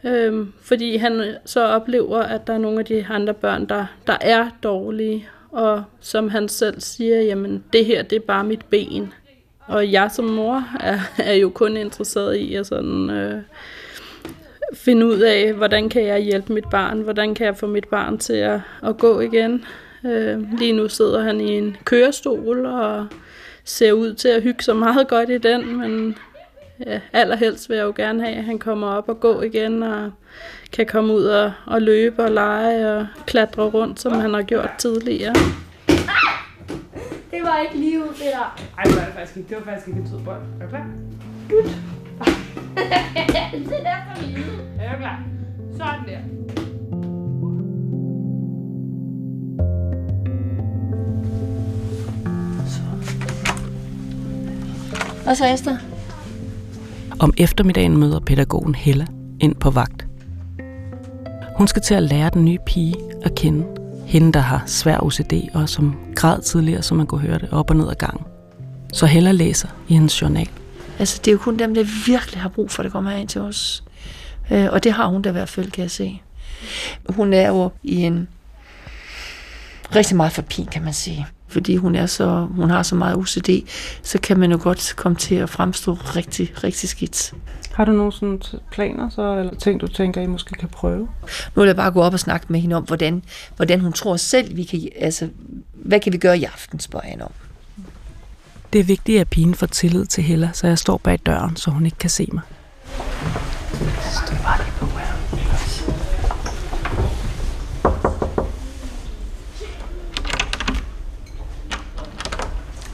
Øhm, 0.03 0.53
fordi 0.61 0.97
han 0.97 1.35
så 1.45 1.65
oplever, 1.65 2.19
at 2.19 2.47
der 2.47 2.53
er 2.53 2.57
nogle 2.57 2.79
af 2.79 2.85
de 2.85 3.05
andre 3.09 3.33
børn, 3.33 3.65
der, 3.65 3.85
der 4.07 4.17
er 4.21 4.49
dårlige, 4.63 5.27
og 5.51 5.83
som 5.99 6.29
han 6.29 6.49
selv 6.49 6.81
siger, 6.81 7.21
jamen 7.21 7.63
det 7.73 7.85
her, 7.85 8.03
det 8.03 8.15
er 8.15 8.25
bare 8.27 8.43
mit 8.43 8.65
ben. 8.65 9.13
Og 9.67 9.91
jeg 9.91 10.11
som 10.11 10.25
mor 10.25 10.63
er, 10.79 10.99
er 11.17 11.33
jo 11.33 11.49
kun 11.49 11.77
interesseret 11.77 12.35
i 12.35 12.55
at 12.55 12.67
sådan, 12.67 13.09
øh, 13.09 13.41
finde 14.73 15.05
ud 15.05 15.19
af, 15.19 15.53
hvordan 15.53 15.89
kan 15.89 16.05
jeg 16.05 16.19
hjælpe 16.19 16.53
mit 16.53 16.69
barn, 16.71 17.01
hvordan 17.01 17.35
kan 17.35 17.45
jeg 17.45 17.57
få 17.57 17.67
mit 17.67 17.87
barn 17.87 18.17
til 18.17 18.33
at, 18.33 18.59
at 18.83 18.97
gå 18.97 19.19
igen. 19.19 19.65
Øh, 20.05 20.57
lige 20.59 20.73
nu 20.73 20.89
sidder 20.89 21.21
han 21.21 21.41
i 21.41 21.57
en 21.57 21.77
kørestol 21.83 22.65
og 22.65 23.07
ser 23.71 23.91
ud 23.91 24.13
til 24.13 24.27
at 24.27 24.41
hygge 24.41 24.63
sig 24.63 24.75
meget 24.75 25.07
godt 25.07 25.29
i 25.29 25.37
den, 25.37 25.77
men 25.77 26.17
ja, 26.85 26.99
allerhelst 27.13 27.69
vil 27.69 27.77
jeg 27.77 27.83
jo 27.83 27.93
gerne 27.95 28.23
have, 28.23 28.35
at 28.35 28.43
han 28.43 28.59
kommer 28.59 28.87
op 28.87 29.09
og 29.09 29.19
gå 29.19 29.41
igen, 29.41 29.83
og 29.83 30.11
kan 30.73 30.85
komme 30.85 31.13
ud 31.13 31.23
og, 31.23 31.53
og 31.65 31.81
løbe 31.81 32.23
og 32.23 32.31
lege 32.31 32.97
og 32.97 33.07
klatre 33.25 33.63
rundt, 33.63 33.99
som 33.99 34.13
han 34.13 34.33
har 34.33 34.41
gjort 34.41 34.69
tidligere. 34.77 35.33
Det 37.31 37.41
var 37.43 37.59
ikke 37.59 37.77
livet, 37.77 38.09
det 38.09 38.25
der. 38.25 38.55
Ej, 38.77 38.83
det 38.83 38.95
var 38.95 39.05
det 39.05 39.13
faktisk 39.13 39.37
ikke. 39.37 39.49
Det 39.49 39.57
var 39.57 39.63
faktisk 39.63 39.87
ikke 39.87 39.99
en 39.99 40.07
sød 40.07 40.19
bold. 40.25 40.41
Er 40.61 40.63
du 40.63 40.69
klar? 40.69 40.85
Gut. 41.49 41.65
det 43.69 43.79
er 43.85 44.15
for 44.15 44.23
livet. 44.23 44.59
Er 44.79 44.91
du 44.91 44.97
klar? 44.97 45.23
Sådan 45.77 46.05
der. 46.07 46.50
Hvad 55.23 55.35
så, 55.35 55.45
Esther? 55.53 55.77
Om 57.19 57.33
eftermiddagen 57.37 57.97
møder 57.97 58.19
pædagogen 58.19 58.75
Hella 58.75 59.05
ind 59.39 59.55
på 59.55 59.69
vagt. 59.69 60.07
Hun 61.57 61.67
skal 61.67 61.81
til 61.81 61.93
at 61.93 62.03
lære 62.03 62.29
den 62.33 62.45
nye 62.45 62.57
pige 62.65 62.95
at 63.23 63.35
kende. 63.35 63.65
Hende, 64.05 64.33
der 64.33 64.39
har 64.39 64.63
svær 64.65 64.97
OCD 65.03 65.33
og 65.53 65.69
som 65.69 65.95
græd 66.15 66.41
tidligere, 66.41 66.81
som 66.81 66.97
man 66.97 67.07
kunne 67.07 67.21
høre 67.21 67.39
det, 67.39 67.49
op 67.51 67.69
og 67.69 67.75
ned 67.75 67.89
ad 67.89 67.95
gangen. 67.95 68.25
Så 68.93 69.05
Hella 69.05 69.31
læser 69.31 69.67
i 69.87 69.93
hendes 69.93 70.21
journal. 70.21 70.49
Altså, 70.99 71.21
det 71.25 71.27
er 71.27 71.31
jo 71.31 71.37
kun 71.37 71.59
dem, 71.59 71.75
der 71.75 71.83
virkelig 72.05 72.41
har 72.41 72.49
brug 72.49 72.71
for, 72.71 72.79
at 72.79 72.83
det 72.83 72.91
kommer 72.91 73.11
ind 73.11 73.27
til 73.27 73.41
os. 73.41 73.83
Øh, 74.51 74.67
og 74.71 74.83
det 74.83 74.91
har 74.91 75.07
hun 75.07 75.21
da 75.21 75.29
i 75.29 75.31
hvert 75.31 75.49
fald, 75.49 75.71
kan 75.71 75.81
jeg 75.81 75.91
se. 75.91 76.21
Hun 77.09 77.33
er 77.33 77.47
jo 77.47 77.71
i 77.83 77.95
en 77.95 78.27
rigtig 79.95 80.17
meget 80.17 80.31
forpin, 80.31 80.65
kan 80.65 80.83
man 80.83 80.93
sige. 80.93 81.27
Fordi 81.51 81.75
hun, 81.75 81.95
er 81.95 82.05
så, 82.05 82.47
hun 82.55 82.69
har 82.69 82.83
så 82.83 82.95
meget 82.95 83.15
OCD, 83.15 83.49
så 84.03 84.19
kan 84.23 84.39
man 84.39 84.51
jo 84.51 84.59
godt 84.61 84.93
komme 84.95 85.15
til 85.15 85.35
at 85.35 85.49
fremstå 85.49 85.93
rigtig, 85.93 86.63
rigtig 86.63 86.89
skidt. 86.89 87.33
Har 87.73 87.85
du 87.85 87.91
nogle 87.91 88.11
sådan 88.11 88.41
planer 88.71 89.09
så, 89.09 89.37
eller 89.37 89.55
ting, 89.55 89.81
du 89.81 89.87
tænker, 89.87 90.21
I 90.21 90.25
måske 90.27 90.55
kan 90.55 90.69
prøve? 90.69 91.07
Nu 91.55 91.61
vil 91.61 91.67
jeg 91.67 91.75
bare 91.75 91.91
gå 91.91 92.01
op 92.01 92.13
og 92.13 92.19
snakke 92.19 92.45
med 92.49 92.59
hende 92.59 92.75
om, 92.75 92.83
hvordan, 92.83 93.23
hvordan 93.55 93.79
hun 93.79 93.93
tror 93.93 94.17
selv, 94.17 94.55
vi 94.55 94.63
kan, 94.63 94.89
altså, 94.99 95.29
hvad 95.73 95.99
kan 95.99 96.13
vi 96.13 96.17
gøre 96.17 96.37
i 96.37 96.43
aften, 96.43 96.79
spørger 96.79 97.05
jeg 97.05 97.11
hende 97.11 97.25
om. 97.25 97.31
Det 98.73 98.79
er 98.79 98.83
vigtigt, 98.83 99.21
at 99.21 99.27
pigen 99.29 99.55
får 99.55 99.67
tillid 99.67 100.05
til 100.05 100.23
Hella, 100.23 100.49
så 100.53 100.67
jeg 100.67 100.77
står 100.77 100.97
bag 100.97 101.19
døren, 101.25 101.55
så 101.55 101.71
hun 101.71 101.85
ikke 101.85 101.97
kan 101.97 102.09
se 102.09 102.27
mig. 102.33 102.41
Stå 104.01 104.35
bare 104.43 104.57
lige 104.57 104.73
på 104.79 104.85
her. 104.85 105.05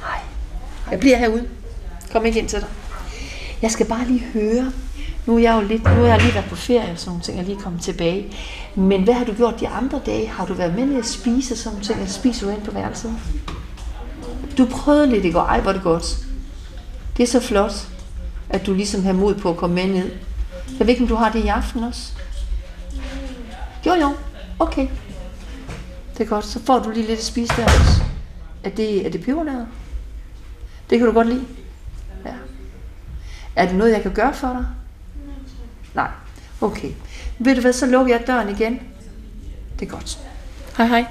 Hej. 0.02 0.20
Jeg 0.92 1.00
bliver 1.00 1.18
herude. 1.18 1.48
Kom 2.12 2.26
ikke 2.26 2.40
ind 2.40 2.50
til 2.50 2.60
dig. 2.60 2.68
Jeg 3.62 3.72
skal 3.72 3.86
bare 3.86 4.06
lige 4.08 4.24
høre. 4.34 4.72
Nu 5.26 5.36
er 5.36 5.40
jeg 5.40 5.62
jo 5.62 5.68
lidt, 5.68 5.84
nu 5.84 6.04
er 6.04 6.08
jeg 6.08 6.22
lige 6.22 6.34
været 6.34 6.46
på 6.50 6.56
ferie, 6.56 6.92
og 6.92 7.00
sådan 7.00 7.10
nogle 7.10 7.24
ting, 7.24 7.38
jeg 7.38 7.46
lige 7.46 7.60
kommet 7.60 7.82
tilbage. 7.82 8.34
Men 8.76 9.04
hvad 9.04 9.14
har 9.14 9.26
du 9.26 9.34
gjort 9.34 9.60
de 9.60 9.68
andre 9.68 10.02
dage? 10.06 10.28
Har 10.28 10.46
du 10.46 10.54
været 10.54 10.76
med 10.76 10.88
til 10.88 10.98
at 10.98 11.06
spise 11.06 11.56
sådan 11.56 11.72
nogle 11.74 11.86
ting, 11.86 12.00
eller 12.00 12.12
spiser 12.12 12.48
du 12.48 12.54
ind 12.54 12.62
på 12.62 12.72
værelset? 12.72 13.14
Du 14.58 14.66
prøvede 14.66 15.10
lidt 15.10 15.26
i 15.26 15.32
går. 15.32 15.42
Ej, 15.42 15.62
hvor 15.62 15.72
det 15.72 15.84
godt. 15.84 16.18
Det 17.18 17.24
er 17.24 17.28
så 17.28 17.40
flot, 17.40 17.88
at 18.50 18.66
du 18.66 18.74
ligesom 18.74 19.04
har 19.04 19.14
mod 19.14 19.36
på 19.36 19.50
at 19.50 19.58
komme 19.58 19.76
med 19.76 19.88
ned. 19.88 20.12
Jeg 20.80 20.88
ved 20.88 20.90
ikke, 20.90 21.02
om 21.02 21.08
du 21.08 21.16
har 21.16 21.32
det 21.32 21.44
i 21.44 21.48
aften 21.48 21.84
også? 21.84 22.12
Jo, 23.86 23.94
jo. 23.94 24.14
Okay. 24.60 24.88
Det 26.18 26.24
er 26.24 26.28
godt. 26.30 26.46
Så 26.46 26.60
får 26.66 26.80
du 26.80 26.90
lige 26.90 27.08
lidt 27.08 27.20
at 27.20 27.26
spise 27.26 27.54
der 27.58 27.64
også. 27.64 28.02
Er 28.64 28.70
det, 28.70 29.06
er 29.06 29.10
det 29.10 29.22
pebernødder? 29.22 29.66
Det 30.90 30.98
kan 30.98 31.08
du 31.08 31.14
godt 31.14 31.28
lide? 31.28 31.46
Ja. 32.26 32.34
Er 33.56 33.66
det 33.66 33.76
noget, 33.76 33.92
jeg 33.92 34.02
kan 34.02 34.14
gøre 34.14 34.34
for 34.34 34.48
dig? 34.48 34.66
Nej. 35.96 36.10
Okay. 36.62 36.92
Ved 37.40 37.56
du 37.56 37.62
hvad, 37.62 37.74
så 37.74 37.86
lukker 37.86 38.16
jeg 38.16 38.28
døren 38.28 38.50
igen. 38.50 38.80
Det 39.80 39.88
er 39.88 39.92
godt. 39.92 40.20
Hej 40.78 40.88
hej. 40.88 41.06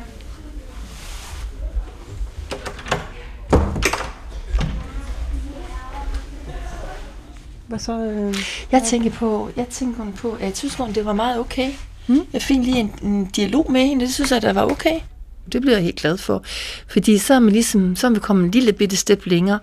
Hvad 7.66 7.78
så? 7.78 8.00
Øh... 8.00 8.34
Jeg 8.72 8.82
tænker 8.82 9.10
på, 9.10 9.50
jeg 9.56 9.68
tænker 9.68 10.12
på, 10.16 10.32
at 10.32 10.40
jeg 10.40 10.56
synes, 10.56 10.76
det 10.94 11.04
var 11.04 11.12
meget 11.12 11.38
okay. 11.38 11.70
Hmm? 12.06 12.26
Jeg 12.32 12.42
fik 12.42 12.58
lige 12.58 12.78
en, 12.78 12.94
en 13.02 13.24
dialog 13.24 13.72
med 13.72 13.86
hende, 13.86 14.04
det 14.04 14.14
synes 14.14 14.30
jeg, 14.32 14.42
der 14.42 14.52
var 14.52 14.64
okay. 14.64 15.00
Det 15.52 15.60
bliver 15.60 15.76
jeg 15.76 15.84
helt 15.84 15.96
glad 15.96 16.16
for. 16.16 16.44
Fordi 16.88 17.18
så 17.18 17.34
er, 17.34 17.38
man 17.38 17.52
ligesom, 17.52 17.96
så 17.96 18.06
er 18.06 18.10
vi 18.10 18.18
kommet 18.18 18.44
en 18.44 18.50
lille 18.50 18.72
bitte 18.72 18.96
step 18.96 19.26
længere, 19.26 19.58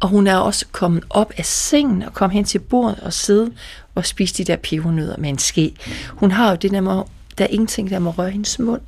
og 0.00 0.08
hun 0.08 0.26
er 0.26 0.36
også 0.36 0.66
kommet 0.72 1.04
op 1.10 1.32
af 1.36 1.44
sengen 1.44 2.02
og 2.02 2.14
kom 2.14 2.30
hen 2.30 2.44
til 2.44 2.58
bordet 2.58 3.00
og 3.00 3.12
sidde 3.12 3.52
og 3.94 4.06
spise 4.06 4.34
de 4.34 4.44
der 4.44 4.56
pebernødder 4.56 5.16
med 5.18 5.28
en 5.28 5.38
ske. 5.38 5.74
Hun 6.08 6.30
har 6.30 6.50
jo 6.50 6.56
det 6.56 6.70
der 6.70 6.80
med, 6.80 7.02
der 7.38 7.44
er 7.44 7.48
ingenting, 7.48 7.90
der 7.90 7.98
må 7.98 8.10
røre 8.10 8.30
hendes 8.30 8.58
mund. 8.58 8.80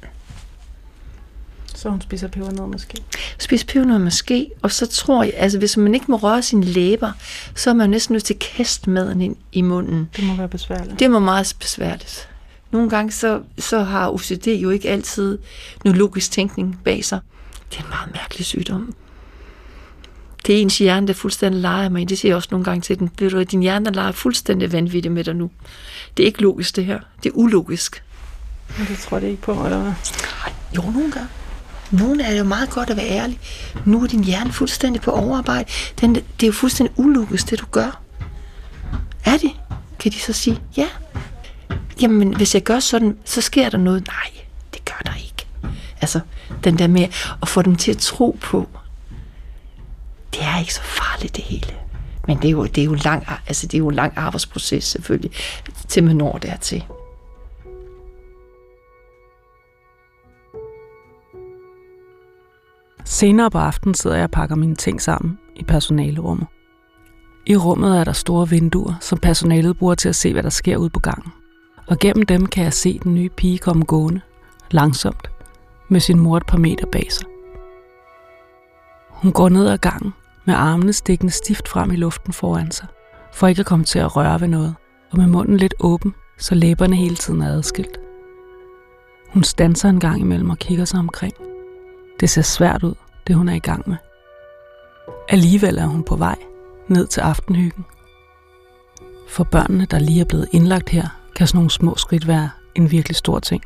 Så 1.75 1.89
hun 1.91 2.01
spiser 2.01 2.29
pebernødder 2.29 2.67
med 2.67 2.79
ske? 2.79 2.95
Spiser 3.39 3.67
pebernødder 3.67 4.01
med 4.01 4.11
ske, 4.11 4.51
og 4.63 4.73
så 4.73 4.87
tror 4.87 5.23
jeg, 5.23 5.33
altså 5.37 5.59
hvis 5.59 5.77
man 5.77 5.95
ikke 5.95 6.07
må 6.09 6.17
røre 6.17 6.43
sine 6.43 6.65
læber, 6.65 7.13
så 7.55 7.71
er 7.71 7.75
man 7.75 7.91
næsten 7.91 8.13
nødt 8.13 8.25
til 8.25 8.35
at 8.35 8.41
kaste 8.41 8.91
maden 8.91 9.21
ind 9.21 9.37
i 9.53 9.63
munden. 9.63 10.11
Det 10.17 10.25
må 10.25 10.37
være 10.37 10.49
besværligt. 10.49 11.01
Det 11.01 11.11
må 11.11 11.19
meget 11.19 11.57
besværligt. 11.61 12.29
Nogle 12.75 12.91
gange 12.91 13.13
så, 13.13 13.43
så 13.59 13.83
har 13.83 14.11
OCD 14.11 14.47
jo 14.47 14.71
ikke 14.71 14.89
altid 14.89 15.39
noget 15.85 15.99
logisk 15.99 16.31
tænkning 16.31 16.81
bag 16.85 17.05
sig. 17.05 17.21
Det 17.71 17.79
er 17.79 17.83
en 17.83 17.89
meget 17.89 18.13
mærkelig 18.13 18.47
sygdom. 18.47 18.95
Det 20.47 20.55
er 20.55 20.59
ens 20.59 20.79
hjerne, 20.79 21.07
der 21.07 21.13
fuldstændig 21.13 21.61
leger 21.61 21.89
med. 21.89 22.07
Det 22.07 22.19
siger 22.19 22.31
jeg 22.31 22.37
også 22.37 22.49
nogle 22.51 22.65
gange 22.65 22.81
til 22.81 22.99
den. 22.99 23.11
Ved 23.19 23.31
du, 23.31 23.43
din 23.43 23.61
hjerne 23.61 23.93
leger 23.93 24.13
fuldstændig 24.13 24.73
vanvittigt 24.73 25.15
med 25.15 25.25
dig 25.25 25.35
nu. 25.37 25.51
Det 26.17 26.23
er 26.23 26.27
ikke 26.27 26.43
logisk, 26.43 26.77
det 26.77 26.85
her. 26.85 27.01
Det 27.23 27.31
er 27.31 27.35
ulogisk. 27.35 28.03
Men 28.79 28.87
det 28.87 28.99
tror 28.99 29.19
jeg 29.19 29.31
ikke 29.31 29.43
på, 29.43 29.53
eller 29.53 29.83
hvad? 29.83 29.93
Jo, 30.77 30.83
nogle 30.83 31.13
gange. 31.13 31.29
Nogle 31.91 32.23
er 32.23 32.37
jo 32.37 32.45
meget 32.45 32.71
godt 32.71 32.91
at 32.91 32.97
være 32.97 33.09
ærlig. 33.09 33.41
Nu 33.85 34.03
er 34.03 34.07
din 34.07 34.25
hjerne 34.25 34.53
fuldstændig 34.53 35.03
på 35.03 35.11
overarbejde. 35.11 35.71
Den, 36.01 36.15
det 36.15 36.23
er 36.43 36.47
jo 36.47 36.53
fuldstændig 36.53 36.99
ulogisk, 36.99 37.51
det 37.51 37.61
du 37.61 37.67
gør. 37.71 38.01
Er 39.25 39.37
det? 39.37 39.51
Kan 39.99 40.13
de 40.13 40.19
så 40.19 40.33
sige, 40.33 40.61
ja. 40.77 40.87
Jamen, 42.03 42.37
hvis 42.37 42.55
jeg 42.55 42.63
gør 42.63 42.79
sådan, 42.79 43.19
så 43.25 43.41
sker 43.41 43.69
der 43.69 43.79
noget. 43.79 44.07
Nej, 44.07 44.43
det 44.75 44.85
gør 44.85 45.03
der 45.05 45.15
ikke. 45.17 45.47
Altså, 46.01 46.21
den 46.65 46.79
der 46.79 46.87
med 46.87 47.09
at 47.43 47.49
få 47.49 47.63
dem 47.63 47.77
til 47.77 47.91
at 47.91 47.99
tro 47.99 48.39
på, 48.43 48.69
det 50.33 50.43
er 50.43 50.59
ikke 50.59 50.75
så 50.75 50.83
farligt 50.83 51.37
det 51.37 51.45
hele. 51.45 51.75
Men 52.27 52.37
det 52.37 52.45
er 52.45 52.51
jo, 52.51 52.67
det 52.67 52.79
er 52.79 52.85
jo, 52.85 52.95
lang, 52.95 53.27
altså 53.47 53.67
det 53.67 53.75
er 53.75 53.79
jo 53.79 53.89
en 53.89 53.95
lang 53.95 54.13
arbejdsproces 54.17 54.85
selvfølgelig, 54.85 55.31
til 55.89 56.05
man 56.05 56.17
når 56.17 56.39
dertil. 56.39 56.85
Senere 63.05 63.51
på 63.51 63.59
aftenen 63.59 63.95
sidder 63.95 64.17
jeg 64.17 64.25
og 64.25 64.31
pakker 64.31 64.57
mine 64.57 64.77
ting 64.77 65.03
sammen 65.03 65.39
i 65.57 65.65
personalerummet. 65.65 66.47
I 67.47 67.57
rummet 67.57 67.99
er 67.99 68.05
der 68.05 68.13
store 68.13 68.49
vinduer, 68.49 68.95
som 69.01 69.19
personalet 69.19 69.79
bruger 69.79 69.95
til 69.95 70.09
at 70.09 70.17
se, 70.17 70.33
hvad 70.33 70.43
der 70.43 70.51
sker 70.51 70.77
ude 70.77 70.91
på 70.91 71.01
gangen. 71.01 71.33
Og 71.87 71.99
gennem 71.99 72.27
dem 72.27 72.47
kan 72.47 72.65
jeg 72.65 72.73
se 72.73 72.99
den 72.99 73.15
nye 73.15 73.29
pige 73.29 73.59
komme 73.59 73.85
gående, 73.85 74.21
langsomt, 74.71 75.31
med 75.89 76.01
sin 76.01 76.19
mor 76.19 76.37
et 76.37 76.47
par 76.47 76.59
meter 76.59 76.87
bag 76.87 77.13
sig. 77.13 77.27
Hun 79.09 79.33
går 79.33 79.49
ned 79.49 79.69
ad 79.69 79.79
gangen, 79.79 80.15
med 80.45 80.55
armene 80.55 80.93
stikkende 80.93 81.33
stift 81.33 81.69
frem 81.69 81.91
i 81.91 81.97
luften 81.97 82.33
foran 82.33 82.71
sig, 82.71 82.87
for 83.33 83.47
ikke 83.47 83.61
at 83.61 83.67
komme 83.67 83.85
til 83.85 83.99
at 83.99 84.17
røre 84.17 84.41
ved 84.41 84.49
noget, 84.49 84.75
og 85.11 85.19
med 85.19 85.27
munden 85.27 85.57
lidt 85.57 85.75
åben, 85.81 86.15
så 86.39 86.55
læberne 86.55 86.97
hele 86.97 87.17
tiden 87.17 87.43
er 87.43 87.53
adskilt. 87.53 88.01
Hun 89.29 89.45
standser 89.45 89.89
en 89.89 90.01
gang 90.01 90.21
imellem 90.21 90.51
og 90.51 90.59
kigger 90.59 90.85
sig 90.85 91.01
omkring. 91.01 91.35
Det 92.21 92.31
ser 92.31 92.43
svært 92.43 92.83
ud, 92.83 92.95
det 93.27 93.37
hun 93.37 93.49
er 93.49 93.55
i 93.55 93.59
gang 93.59 93.89
med. 93.89 93.97
Alligevel 95.29 95.79
er 95.79 95.87
hun 95.87 96.03
på 96.03 96.17
vej 96.17 96.37
ned 96.89 97.07
til 97.07 97.21
aftenhyggen. 97.21 97.85
For 99.29 99.45
børnene, 99.45 99.85
der 99.85 99.99
lige 99.99 100.21
er 100.21 100.25
blevet 100.25 100.49
indlagt 100.53 100.89
her, 100.89 101.24
kan 101.37 101.47
sådan 101.47 101.59
nogle 101.59 101.71
små 101.71 101.97
skridt 101.97 102.29
være 102.29 102.51
en 102.75 102.91
virkelig 102.91 103.17
stor 103.17 103.39
ting. 103.39 103.65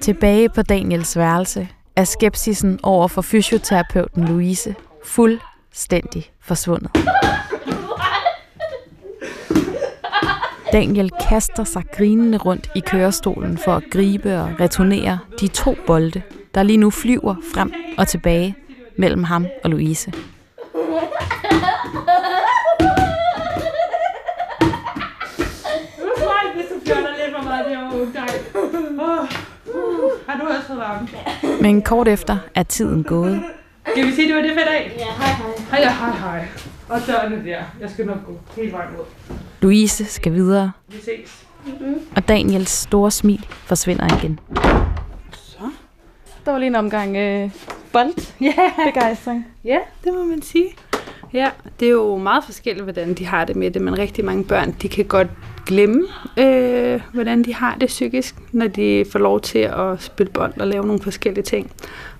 Tilbage 0.00 0.48
på 0.48 0.62
Daniels 0.62 1.16
værelse 1.16 1.68
er 1.96 2.04
skepsisen 2.04 2.80
over 2.82 3.08
for 3.08 3.22
fysioterapeuten 3.22 4.24
Louise 4.24 4.74
fuldstændig 5.04 6.30
forsvundet. 6.40 6.90
Daniel 10.72 11.10
kaster 11.28 11.64
sig 11.64 11.82
grinende 11.92 12.38
rundt 12.38 12.70
i 12.76 12.80
kørestolen 12.80 13.58
for 13.58 13.72
at 13.72 13.82
gribe 13.90 14.40
og 14.40 14.60
returnere 14.60 15.18
de 15.40 15.48
to 15.48 15.76
bolde, 15.86 16.22
der 16.54 16.62
lige 16.62 16.76
nu 16.76 16.90
flyver 16.90 17.34
frem 17.54 17.72
og 17.98 18.08
tilbage 18.08 18.54
mellem 18.96 19.24
ham 19.24 19.46
og 19.64 19.70
Louise. 19.70 20.12
Er. 28.14 29.28
Har 30.28 30.38
du 30.40 30.46
også 30.46 30.66
fået 30.66 30.78
varme? 30.78 31.08
Men 31.62 31.82
kort 31.82 32.08
efter 32.08 32.36
er 32.54 32.62
tiden 32.62 33.02
gået. 33.04 33.42
Skal 33.90 34.06
vi 34.06 34.12
sige, 34.12 34.28
det 34.28 34.36
var 34.36 34.42
det 34.42 34.50
for 34.52 34.60
i 34.60 34.64
dag? 34.64 34.92
Ja, 34.98 35.04
hej 35.04 35.32
hej. 35.70 35.84
Hej, 35.84 35.92
hej, 35.92 36.18
hej. 36.38 36.48
Og 36.88 37.00
dørene 37.06 37.44
der. 37.44 37.62
Jeg 37.80 37.90
skal 37.90 38.06
nok 38.06 38.26
gå 38.26 38.38
hele 38.56 38.72
vejen 38.72 38.88
ud. 38.96 39.04
Louise 39.60 40.04
skal 40.04 40.32
videre, 40.32 40.72
Vi 40.88 40.96
ses. 41.04 41.44
og 42.16 42.28
Daniels 42.28 42.70
store 42.70 43.10
smil 43.10 43.46
forsvinder 43.66 44.18
igen. 44.18 44.40
Der 46.44 46.50
var 46.50 46.58
lige 46.58 46.66
en 46.66 46.74
omgang 46.74 47.16
øh, 47.16 47.50
bold. 47.92 48.32
Ja. 48.40 48.54
Begejstring. 48.92 49.46
Ja, 49.64 49.78
det 50.04 50.14
må 50.14 50.24
man 50.24 50.42
sige. 50.42 50.68
Ja, 51.32 51.50
det 51.80 51.86
er 51.88 51.92
jo 51.92 52.16
meget 52.16 52.44
forskelligt, 52.44 52.84
hvordan 52.84 53.14
de 53.14 53.26
har 53.26 53.44
det 53.44 53.56
med 53.56 53.70
det, 53.70 53.82
men 53.82 53.98
rigtig 53.98 54.24
mange 54.24 54.44
børn, 54.44 54.76
de 54.82 54.88
kan 54.88 55.04
godt 55.04 55.28
glemme, 55.66 56.02
øh, 56.36 57.00
hvordan 57.12 57.42
de 57.42 57.54
har 57.54 57.76
det 57.80 57.86
psykisk, 57.86 58.34
når 58.52 58.66
de 58.66 59.04
får 59.12 59.18
lov 59.18 59.40
til 59.40 59.58
at 59.58 60.02
spille 60.02 60.32
bold 60.32 60.60
og 60.60 60.66
lave 60.66 60.86
nogle 60.86 61.02
forskellige 61.02 61.44
ting. 61.44 61.70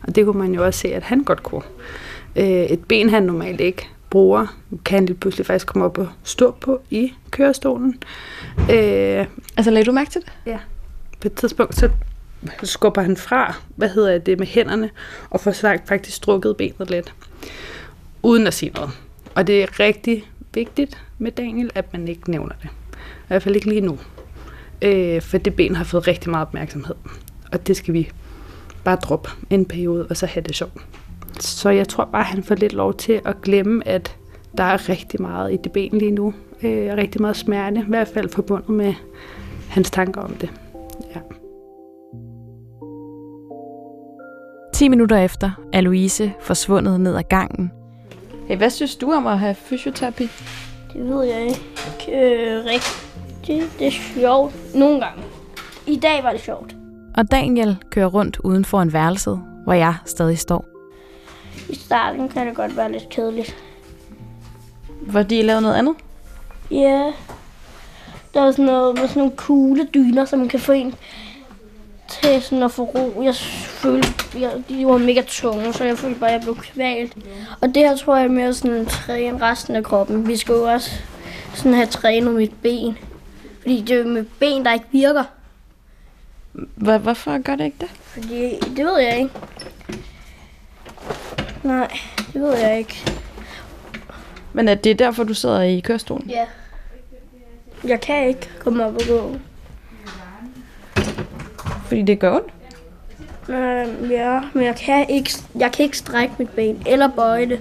Og 0.03 0.15
det 0.15 0.25
kunne 0.27 0.39
man 0.39 0.55
jo 0.55 0.65
også 0.65 0.81
se, 0.81 0.95
at 0.95 1.03
han 1.03 1.25
godt 1.25 1.43
kunne. 1.43 1.63
Øh, 2.37 2.45
et 2.47 2.85
ben, 2.85 3.11
han 3.11 3.23
normalt 3.23 3.61
ikke 3.61 3.89
bruger, 4.11 4.47
kan 4.85 4.99
han 4.99 5.07
lige 5.07 5.17
pludselig 5.17 5.47
faktisk 5.47 5.67
komme 5.67 5.85
op 5.85 5.99
og 5.99 6.09
stå 6.23 6.51
på 6.61 6.81
i 6.91 7.13
kørestolen. 7.31 7.99
Øh, 8.71 9.27
Altså, 9.57 9.71
lagde 9.71 9.85
du 9.85 9.93
mærke 9.93 10.11
til 10.11 10.21
det? 10.21 10.33
Ja. 10.47 10.59
På 11.21 11.29
et 11.29 11.35
tidspunkt, 11.35 11.75
så 11.77 11.91
skubber 12.63 13.03
han 13.03 13.17
fra, 13.17 13.55
hvad 13.77 13.89
hedder 13.89 14.19
det, 14.19 14.39
med 14.39 14.47
hænderne, 14.47 14.91
og 15.31 15.41
får 15.41 15.53
faktisk 15.87 16.17
strukket 16.17 16.57
benet 16.57 16.91
lidt, 16.91 17.15
uden 18.23 18.47
at 18.47 18.55
sige 18.55 18.73
noget. 18.75 18.91
Og 19.35 19.47
det 19.47 19.63
er 19.63 19.81
rigtig 19.81 20.25
vigtigt 20.55 21.03
med 21.19 21.33
Daniel, 21.33 21.71
at 21.75 21.93
man 21.93 22.09
ikke 22.09 22.31
nævner 22.31 22.55
det. 22.63 22.69
I 22.95 23.27
hvert 23.29 23.43
fald 23.43 23.55
ikke 23.55 23.69
lige 23.69 23.81
nu. 23.81 23.99
Øh, 24.83 25.23
for 25.23 25.39
det 25.39 25.57
ben 25.57 25.75
har 25.75 25.85
fået 25.85 26.07
rigtig 26.07 26.31
meget 26.31 26.47
opmærksomhed. 26.47 26.95
Og 27.53 27.67
det 27.67 27.77
skal 27.77 27.95
vi 27.95 28.11
bare 28.85 28.97
droppe 28.97 29.31
en 29.51 29.65
periode, 29.65 30.07
og 30.11 30.17
så 30.17 30.27
have 30.27 30.43
det 30.43 30.57
sjovt. 30.57 30.87
Så 31.41 31.71
jeg 31.71 31.89
tror 31.89 32.05
bare, 32.05 32.25
han 32.25 32.45
får 32.45 32.55
lidt 32.55 32.73
lov 32.73 32.95
til 32.95 33.21
at 33.25 33.43
glemme, 33.43 33.89
at 33.89 34.17
der 34.57 34.65
er 34.65 34.89
rigtig 34.89 35.23
meget 35.23 35.53
i 35.53 35.57
det 35.65 35.73
ben 35.73 35.99
lige 35.99 36.11
nu. 36.11 36.35
Øh, 36.63 36.95
rigtig 36.97 37.21
meget 37.21 37.37
smerte, 37.37 37.81
i 37.81 37.89
hvert 37.89 38.09
fald 38.09 38.29
forbundet 38.29 38.69
med 38.69 38.95
hans 39.69 39.91
tanker 39.91 40.21
om 40.21 40.35
det. 40.35 40.51
Ja. 41.15 41.21
10 44.75 44.89
minutter 44.89 45.17
efter 45.17 45.51
er 45.73 45.81
Louise 45.81 46.33
forsvundet 46.41 47.01
ned 47.01 47.17
ad 47.17 47.23
gangen. 47.23 47.73
Hey, 48.49 48.57
hvad 48.57 48.71
synes 48.71 48.97
du 48.97 49.13
om 49.13 49.27
at 49.27 49.39
have 49.39 49.55
fysioterapi? 49.55 50.29
Det 50.93 51.09
ved 51.09 51.25
jeg 51.25 51.43
ikke 51.43 52.13
øh, 52.13 52.65
rigtigt. 52.65 53.79
Det 53.79 53.87
er 53.87 53.91
sjovt. 53.91 54.55
Nogle 54.75 55.01
gange. 55.01 55.23
I 55.87 55.97
dag 55.97 56.25
var 56.25 56.33
det 56.33 56.41
sjovt. 56.41 56.77
Og 57.17 57.31
Daniel 57.31 57.77
kører 57.91 58.07
rundt 58.07 58.39
uden 58.45 58.65
for 58.65 58.83
en 58.83 58.93
værelse, 58.93 59.31
hvor 59.65 59.73
jeg 59.73 59.95
stadig 60.07 60.39
står. 60.39 60.65
I 61.69 61.75
starten 61.75 62.29
kan 62.29 62.47
det 62.47 62.57
godt 62.57 62.77
være 62.77 62.93
lidt 62.93 63.09
kedeligt. 63.09 63.57
Fordi 65.11 65.39
I 65.39 65.43
lavede 65.43 65.63
noget 65.63 65.77
andet? 65.77 65.95
Ja. 66.71 67.13
Der 68.35 68.41
er 68.41 68.51
sådan 68.51 68.65
noget 68.65 68.99
med 68.99 69.09
sådan 69.09 69.21
nogle 69.21 69.37
kugle 69.37 69.89
dyner, 69.95 70.25
som 70.25 70.39
man 70.39 70.49
kan 70.49 70.61
få 70.61 70.73
en 70.73 70.95
til 72.25 72.43
sådan 72.43 72.63
at 72.63 72.71
få 72.71 72.85
ro. 72.85 73.23
Jeg 73.23 73.35
følte, 73.35 74.09
jeg, 74.41 74.51
de 74.69 74.87
var 74.87 74.99
mega 74.99 75.23
tunge, 75.27 75.73
så 75.73 75.85
jeg 75.85 75.99
følte 75.99 76.21
bare, 76.21 76.31
at 76.31 76.35
jeg 76.35 76.43
blev 76.43 76.57
kvalt. 76.57 77.17
Og 77.61 77.69
det 77.69 77.77
her 77.77 77.97
tror 77.97 78.17
jeg 78.17 78.25
er 78.25 78.29
mere 78.29 78.55
sådan 78.55 78.77
at 78.77 78.87
træne 78.87 79.43
resten 79.43 79.77
af 79.77 79.85
kroppen. 79.85 80.29
Vi 80.29 80.37
skal 80.37 80.53
jo 80.53 80.63
også 80.63 80.91
sådan 81.55 81.75
have 81.75 81.87
trænet 81.87 82.35
mit 82.35 82.53
ben. 82.63 82.99
Fordi 83.61 83.81
det 83.81 84.01
er 84.01 84.05
mit 84.05 84.29
ben, 84.39 84.65
der 84.65 84.73
ikke 84.73 84.87
virker. 84.93 85.25
Hvor, 86.53 86.99
hvorfor 86.99 87.43
gør 87.43 87.57
det 87.57 87.65
ikke 87.65 87.77
det? 87.81 87.89
Fordi, 88.03 88.59
det 88.77 88.85
ved 88.85 88.99
jeg 88.99 89.19
ikke. 89.19 89.31
Nej, 91.63 91.99
det 92.33 92.43
ved 92.43 92.57
jeg 92.57 92.79
ikke. 92.79 93.05
Men 94.53 94.69
er 94.69 94.75
det 94.75 94.99
derfor, 94.99 95.25
du 95.25 95.35
sidder 95.35 95.63
i 95.63 95.81
kørestolen? 95.81 96.31
Ja. 96.31 96.45
Jeg 97.85 98.01
kan 98.01 98.29
ikke 98.29 98.49
komme 98.59 98.85
op 98.85 98.95
og 98.95 99.01
gå. 99.09 99.37
Fordi 101.95 102.03
det 102.03 102.19
gør 102.19 102.35
ondt? 102.37 102.49
Øh, 103.49 104.11
ja, 104.11 104.41
men 104.55 104.65
jeg 104.65 104.77
kan, 104.77 105.11
ikke, 105.11 105.31
jeg 105.59 105.73
kan 105.73 105.85
ikke 105.85 105.99
strække 105.99 106.35
mit 106.39 106.49
ben 106.49 106.83
eller 106.87 107.09
bøje 107.09 107.47
det. 107.47 107.61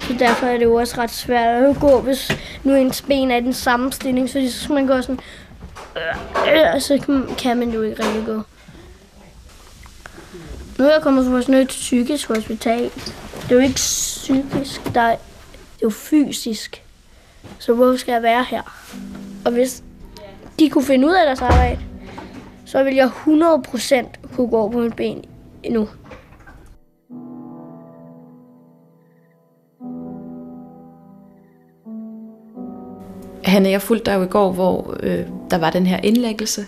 Så 0.00 0.14
derfor 0.18 0.46
er 0.46 0.56
det 0.58 0.64
jo 0.64 0.74
også 0.74 0.94
ret 1.00 1.10
svært 1.10 1.64
at 1.64 1.76
gå, 1.80 2.00
hvis 2.00 2.32
nu 2.64 2.74
ens 2.74 3.02
ben 3.02 3.30
er 3.30 3.36
i 3.36 3.40
den 3.40 3.52
samme 3.52 3.92
stilling. 3.92 4.30
Så 4.30 4.48
så 4.50 4.60
skal 4.62 4.74
man 4.74 4.86
gå 4.86 5.00
sådan... 5.02 5.18
Øh, 5.96 6.74
øh, 6.74 6.80
så 6.80 6.98
kan- 7.06 7.34
kan 7.38 7.56
man 7.56 7.70
jo 7.70 7.82
ikke 7.82 8.02
rigtig 8.04 8.26
gå. 8.26 8.42
Nu 10.78 10.84
er 10.84 10.92
jeg 10.92 11.02
kommet 11.02 11.26
fra 11.26 11.40
sådan 11.42 11.54
et 11.54 11.68
psykisk 11.68 12.28
hospital. 12.28 12.82
Det 13.42 13.50
er 13.50 13.54
jo 13.54 13.60
ikke 13.60 13.74
psykisk, 13.74 14.94
der 14.94 15.00
er, 15.00 15.10
det 15.10 15.82
er 15.82 15.82
jo 15.82 15.90
fysisk. 15.90 16.82
Så 17.58 17.74
hvorfor 17.74 17.98
skal 17.98 18.12
jeg 18.12 18.22
være 18.22 18.44
her? 18.48 18.62
Og 19.44 19.52
hvis 19.52 19.82
de 20.58 20.70
kunne 20.70 20.84
finde 20.84 21.06
ud 21.08 21.12
af 21.12 21.26
deres 21.26 21.42
arbejde, 21.42 21.78
så 22.66 22.82
vil 22.82 22.94
jeg 22.94 23.06
100% 23.06 24.34
kunne 24.34 24.48
gå 24.48 24.68
på 24.68 24.78
mit 24.78 24.96
ben 24.96 25.24
endnu. 25.62 25.88
Hanne, 33.44 33.68
jeg 33.68 33.82
fulgte 33.82 34.10
dig 34.10 34.16
jo 34.16 34.22
i 34.22 34.26
går, 34.26 34.52
hvor 34.52 34.96
øh, 35.02 35.26
der 35.50 35.58
var 35.58 35.70
den 35.70 35.86
her 35.86 35.96
indlæggelse. 35.96 36.66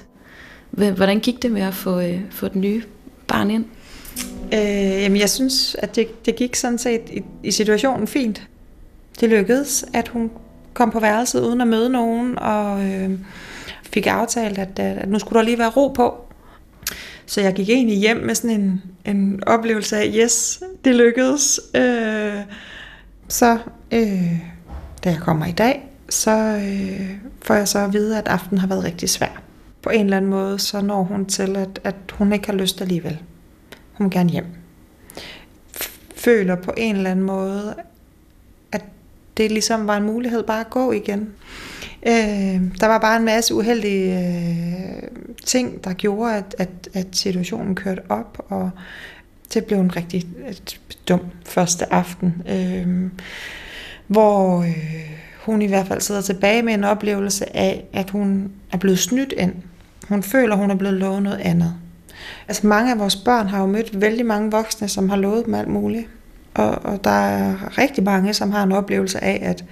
Hvordan 0.71 1.21
gik 1.21 1.43
det 1.43 1.53
med 1.53 1.63
at 1.63 1.75
få, 1.75 2.01
øh, 2.01 2.21
få 2.31 2.49
den 2.49 2.61
nye 2.61 2.83
barn 3.27 3.51
ind? 3.51 3.65
Øh, 4.55 5.03
jamen, 5.03 5.21
jeg 5.21 5.31
synes, 5.31 5.77
at 5.79 5.97
det, 5.97 6.27
det 6.27 6.37
gik 6.37 6.57
sådan 6.57 6.79
set 6.79 7.03
i, 7.13 7.23
i 7.43 7.51
situationen 7.51 8.07
fint. 8.07 8.43
Det 9.21 9.29
lykkedes, 9.29 9.85
at 9.93 10.09
hun 10.09 10.31
kom 10.75 10.91
på 10.91 11.01
værelset 11.01 11.41
uden 11.41 11.61
at 11.61 11.69
møde 11.69 11.91
nogen, 11.91 12.39
og 12.39 12.85
øh, 12.85 13.11
fik 13.93 14.07
aftalt, 14.07 14.59
at, 14.59 14.79
øh, 14.81 15.03
at 15.03 15.09
nu 15.09 15.19
skulle 15.19 15.39
der 15.39 15.45
lige 15.45 15.59
være 15.59 15.71
ro 15.71 15.89
på. 15.89 16.25
Så 17.27 17.41
jeg 17.41 17.55
gik 17.55 17.69
egentlig 17.69 17.99
hjem 17.99 18.17
med 18.17 18.35
sådan 18.35 18.61
en, 18.61 18.83
en 19.05 19.43
oplevelse 19.47 19.97
af, 19.97 20.13
yes, 20.17 20.63
det 20.85 20.95
lykkedes. 20.95 21.61
Øh, 21.75 22.35
så 23.29 23.59
øh, 23.93 24.33
da 25.05 25.11
jeg 25.11 25.19
kommer 25.21 25.47
i 25.47 25.53
dag, 25.53 25.89
så 26.09 26.31
øh, 26.31 27.11
får 27.43 27.55
jeg 27.55 27.69
så 27.69 27.79
at 27.79 27.93
vide, 27.93 28.19
at 28.19 28.29
aftenen 28.29 28.59
har 28.59 28.67
været 28.67 28.85
rigtig 28.85 29.11
svær. 29.11 29.43
På 29.83 29.91
en 29.91 30.05
eller 30.05 30.17
anden 30.17 30.31
måde, 30.31 30.59
så 30.59 30.81
når 30.81 31.03
hun 31.03 31.27
til, 31.27 31.57
at, 31.57 31.81
at 31.85 31.95
hun 32.13 32.33
ikke 32.33 32.47
har 32.47 32.55
lyst 32.55 32.81
alligevel. 32.81 33.19
Hun 33.93 34.05
vil 34.05 34.13
gerne 34.13 34.31
hjem. 34.31 34.47
Føler 36.17 36.55
på 36.55 36.73
en 36.77 36.97
eller 36.97 37.11
anden 37.11 37.25
måde, 37.25 37.75
at 38.73 38.85
det 39.37 39.51
ligesom 39.51 39.87
var 39.87 39.97
en 39.97 40.03
mulighed 40.03 40.43
bare 40.43 40.61
at 40.61 40.71
gå 40.71 40.93
igen. 40.93 41.29
Øh, 42.07 42.61
der 42.81 42.87
var 42.87 42.99
bare 42.99 43.17
en 43.17 43.25
masse 43.25 43.55
uheldige 43.55 44.19
øh, 44.19 45.03
ting, 45.45 45.85
der 45.85 45.93
gjorde, 45.93 46.35
at, 46.35 46.55
at, 46.59 46.69
at 46.95 47.07
situationen 47.13 47.75
kørte 47.75 48.03
op, 48.09 48.47
og 48.49 48.71
det 49.55 49.65
blev 49.65 49.79
en 49.79 49.97
rigtig 49.97 50.27
et 50.49 50.81
dum 51.09 51.21
første 51.47 51.93
aften, 51.93 52.43
øh, 52.49 53.11
hvor 54.07 54.63
øh, 54.63 55.11
hun 55.39 55.63
i 55.63 55.67
hvert 55.67 55.87
fald 55.87 56.01
sidder 56.01 56.21
tilbage 56.21 56.63
med 56.63 56.75
en 56.75 56.85
oplevelse 56.85 57.57
af, 57.57 57.85
at 57.93 58.11
hun 58.11 58.51
er 58.73 58.77
blevet 58.77 58.99
snydt 58.99 59.33
ind. 59.37 59.53
Hun 60.09 60.23
føler, 60.23 60.57
hun 60.57 60.71
er 60.71 60.75
blevet 60.75 60.97
lovet 60.97 61.23
noget 61.23 61.39
andet. 61.39 61.75
Altså 62.49 62.67
mange 62.67 62.93
af 62.93 62.99
vores 62.99 63.17
børn 63.17 63.47
har 63.47 63.61
jo 63.61 63.67
mødt 63.67 64.01
vældig 64.01 64.27
mange 64.27 64.51
voksne, 64.51 64.89
som 64.89 65.09
har 65.09 65.17
lovet 65.17 65.47
dem 65.47 65.55
alt 65.55 65.69
muligt. 65.69 66.07
Og, 66.55 66.71
og 66.85 67.05
der 67.05 67.11
er 67.11 67.79
rigtig 67.79 68.05
mange, 68.05 68.35
som 68.35 68.51
har 68.51 68.63
en 68.63 68.73
oplevelse 68.73 69.25
af, 69.25 69.39
at 69.43 69.65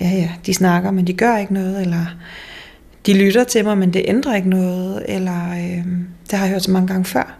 ja, 0.00 0.08
ja, 0.08 0.30
de 0.46 0.54
snakker, 0.54 0.90
men 0.90 1.06
de 1.06 1.12
gør 1.12 1.36
ikke 1.36 1.54
noget, 1.54 1.80
eller 1.80 2.06
de 3.06 3.24
lytter 3.24 3.44
til 3.44 3.64
mig, 3.64 3.78
men 3.78 3.92
det 3.92 4.04
ændrer 4.08 4.36
ikke 4.36 4.48
noget, 4.48 5.04
eller 5.08 5.50
øh, 5.50 5.86
det 6.30 6.38
har 6.38 6.44
jeg 6.44 6.48
hørt 6.52 6.62
så 6.62 6.70
mange 6.70 6.88
gange 6.88 7.04
før. 7.04 7.38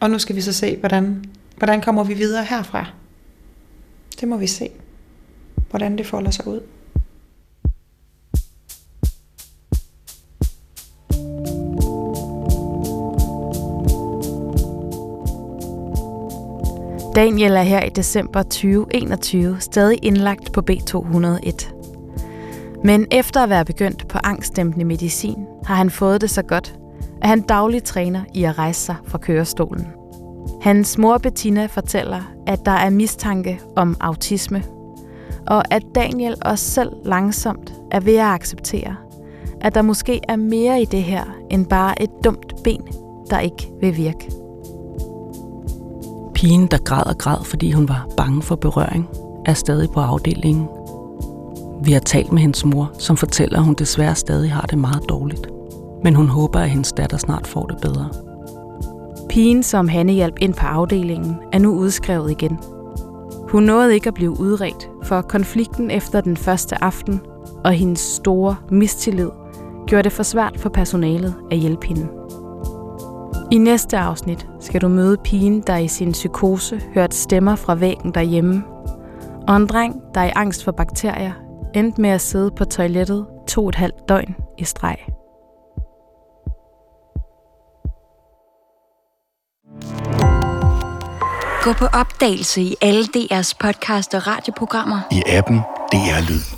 Og 0.00 0.10
nu 0.10 0.18
skal 0.18 0.36
vi 0.36 0.40
så 0.40 0.52
se, 0.52 0.76
hvordan, 0.76 1.24
hvordan 1.56 1.80
kommer 1.80 2.04
vi 2.04 2.14
videre 2.14 2.44
herfra. 2.44 2.90
Det 4.20 4.28
må 4.28 4.36
vi 4.36 4.46
se, 4.46 4.70
hvordan 5.70 5.98
det 5.98 6.06
folder 6.06 6.30
sig 6.30 6.46
ud. 6.46 6.60
Daniel 17.18 17.52
er 17.52 17.62
her 17.62 17.84
i 17.84 17.88
december 17.88 18.42
2021 18.42 19.56
stadig 19.60 19.98
indlagt 20.02 20.52
på 20.52 20.62
B201. 20.70 21.74
Men 22.84 23.06
efter 23.10 23.42
at 23.42 23.48
være 23.48 23.64
begyndt 23.64 24.08
på 24.08 24.18
angstdæmpende 24.24 24.84
medicin, 24.84 25.46
har 25.64 25.74
han 25.74 25.90
fået 25.90 26.20
det 26.20 26.30
så 26.30 26.42
godt, 26.42 26.78
at 27.22 27.28
han 27.28 27.40
dagligt 27.40 27.84
træner 27.84 28.20
i 28.34 28.44
at 28.44 28.58
rejse 28.58 28.80
sig 28.80 28.96
fra 29.06 29.18
kørestolen. 29.18 29.86
Hans 30.62 30.98
mor 30.98 31.18
Bettina 31.18 31.66
fortæller, 31.66 32.20
at 32.46 32.66
der 32.66 32.72
er 32.72 32.90
mistanke 32.90 33.60
om 33.76 33.96
autisme, 34.00 34.64
og 35.46 35.74
at 35.74 35.82
Daniel 35.94 36.34
også 36.44 36.70
selv 36.70 36.90
langsomt 37.04 37.72
er 37.90 38.00
ved 38.00 38.16
at 38.16 38.26
acceptere, 38.26 38.96
at 39.60 39.74
der 39.74 39.82
måske 39.82 40.20
er 40.28 40.36
mere 40.36 40.82
i 40.82 40.84
det 40.84 41.02
her 41.02 41.24
end 41.50 41.66
bare 41.66 42.02
et 42.02 42.10
dumt 42.24 42.62
ben, 42.64 42.82
der 43.30 43.38
ikke 43.38 43.70
vil 43.80 43.96
virke. 43.96 44.37
Pigen, 46.38 46.66
der 46.66 46.78
græd 46.78 47.06
og 47.06 47.18
græd, 47.18 47.44
fordi 47.44 47.72
hun 47.72 47.88
var 47.88 48.08
bange 48.16 48.42
for 48.42 48.56
berøring, 48.56 49.08
er 49.46 49.54
stadig 49.54 49.90
på 49.90 50.00
afdelingen. 50.00 50.68
Vi 51.82 51.92
har 51.92 52.00
talt 52.00 52.32
med 52.32 52.42
hendes 52.42 52.64
mor, 52.64 52.90
som 52.98 53.16
fortæller, 53.16 53.58
at 53.58 53.64
hun 53.64 53.74
desværre 53.74 54.14
stadig 54.14 54.52
har 54.52 54.62
det 54.62 54.78
meget 54.78 55.08
dårligt. 55.08 55.46
Men 56.04 56.14
hun 56.14 56.28
håber, 56.28 56.60
at 56.60 56.70
hendes 56.70 56.92
datter 56.92 57.16
snart 57.16 57.46
får 57.46 57.66
det 57.66 57.76
bedre. 57.82 58.08
Pigen, 59.28 59.62
som 59.62 59.88
Hanne 59.88 60.12
hjalp 60.12 60.34
ind 60.40 60.54
på 60.54 60.66
afdelingen, 60.66 61.36
er 61.52 61.58
nu 61.58 61.74
udskrevet 61.74 62.30
igen. 62.30 62.58
Hun 63.48 63.62
nåede 63.62 63.94
ikke 63.94 64.08
at 64.08 64.14
blive 64.14 64.40
udredt, 64.40 64.88
for 65.02 65.20
konflikten 65.20 65.90
efter 65.90 66.20
den 66.20 66.36
første 66.36 66.84
aften 66.84 67.20
og 67.64 67.72
hendes 67.72 68.00
store 68.00 68.56
mistillid 68.70 69.30
gjorde 69.86 70.02
det 70.02 70.12
for 70.12 70.22
svært 70.22 70.60
for 70.60 70.68
personalet 70.68 71.34
at 71.50 71.58
hjælpe 71.58 71.86
hende. 71.86 72.17
I 73.52 73.58
næste 73.58 73.98
afsnit 73.98 74.46
skal 74.60 74.80
du 74.80 74.88
møde 74.88 75.16
pigen, 75.24 75.60
der 75.60 75.76
i 75.76 75.88
sin 75.88 76.12
psykose 76.12 76.80
hørte 76.94 77.16
stemmer 77.16 77.56
fra 77.56 77.74
væggen 77.74 78.14
derhjemme, 78.14 78.64
og 79.48 79.56
en 79.56 79.66
dreng, 79.66 79.94
der 80.14 80.24
i 80.24 80.30
angst 80.36 80.64
for 80.64 80.72
bakterier 80.72 81.32
endte 81.74 82.00
med 82.00 82.10
at 82.10 82.20
sidde 82.20 82.50
på 82.50 82.64
toilettet 82.64 83.26
to 83.48 83.62
og 83.62 83.68
et 83.68 83.74
halvt 83.74 84.08
døgn 84.08 84.34
i 84.58 84.64
streg. 84.64 84.96
Gå 91.62 91.72
på 91.72 91.86
opdagelse 91.86 92.62
i 92.62 92.74
alle 92.80 93.04
DR's 93.16 93.52
podcast 93.60 94.14
og 94.14 94.26
radioprogrammer. 94.26 95.00
I 95.12 95.22
appen 95.26 95.58
DR 95.92 96.30
Lyd. 96.30 96.57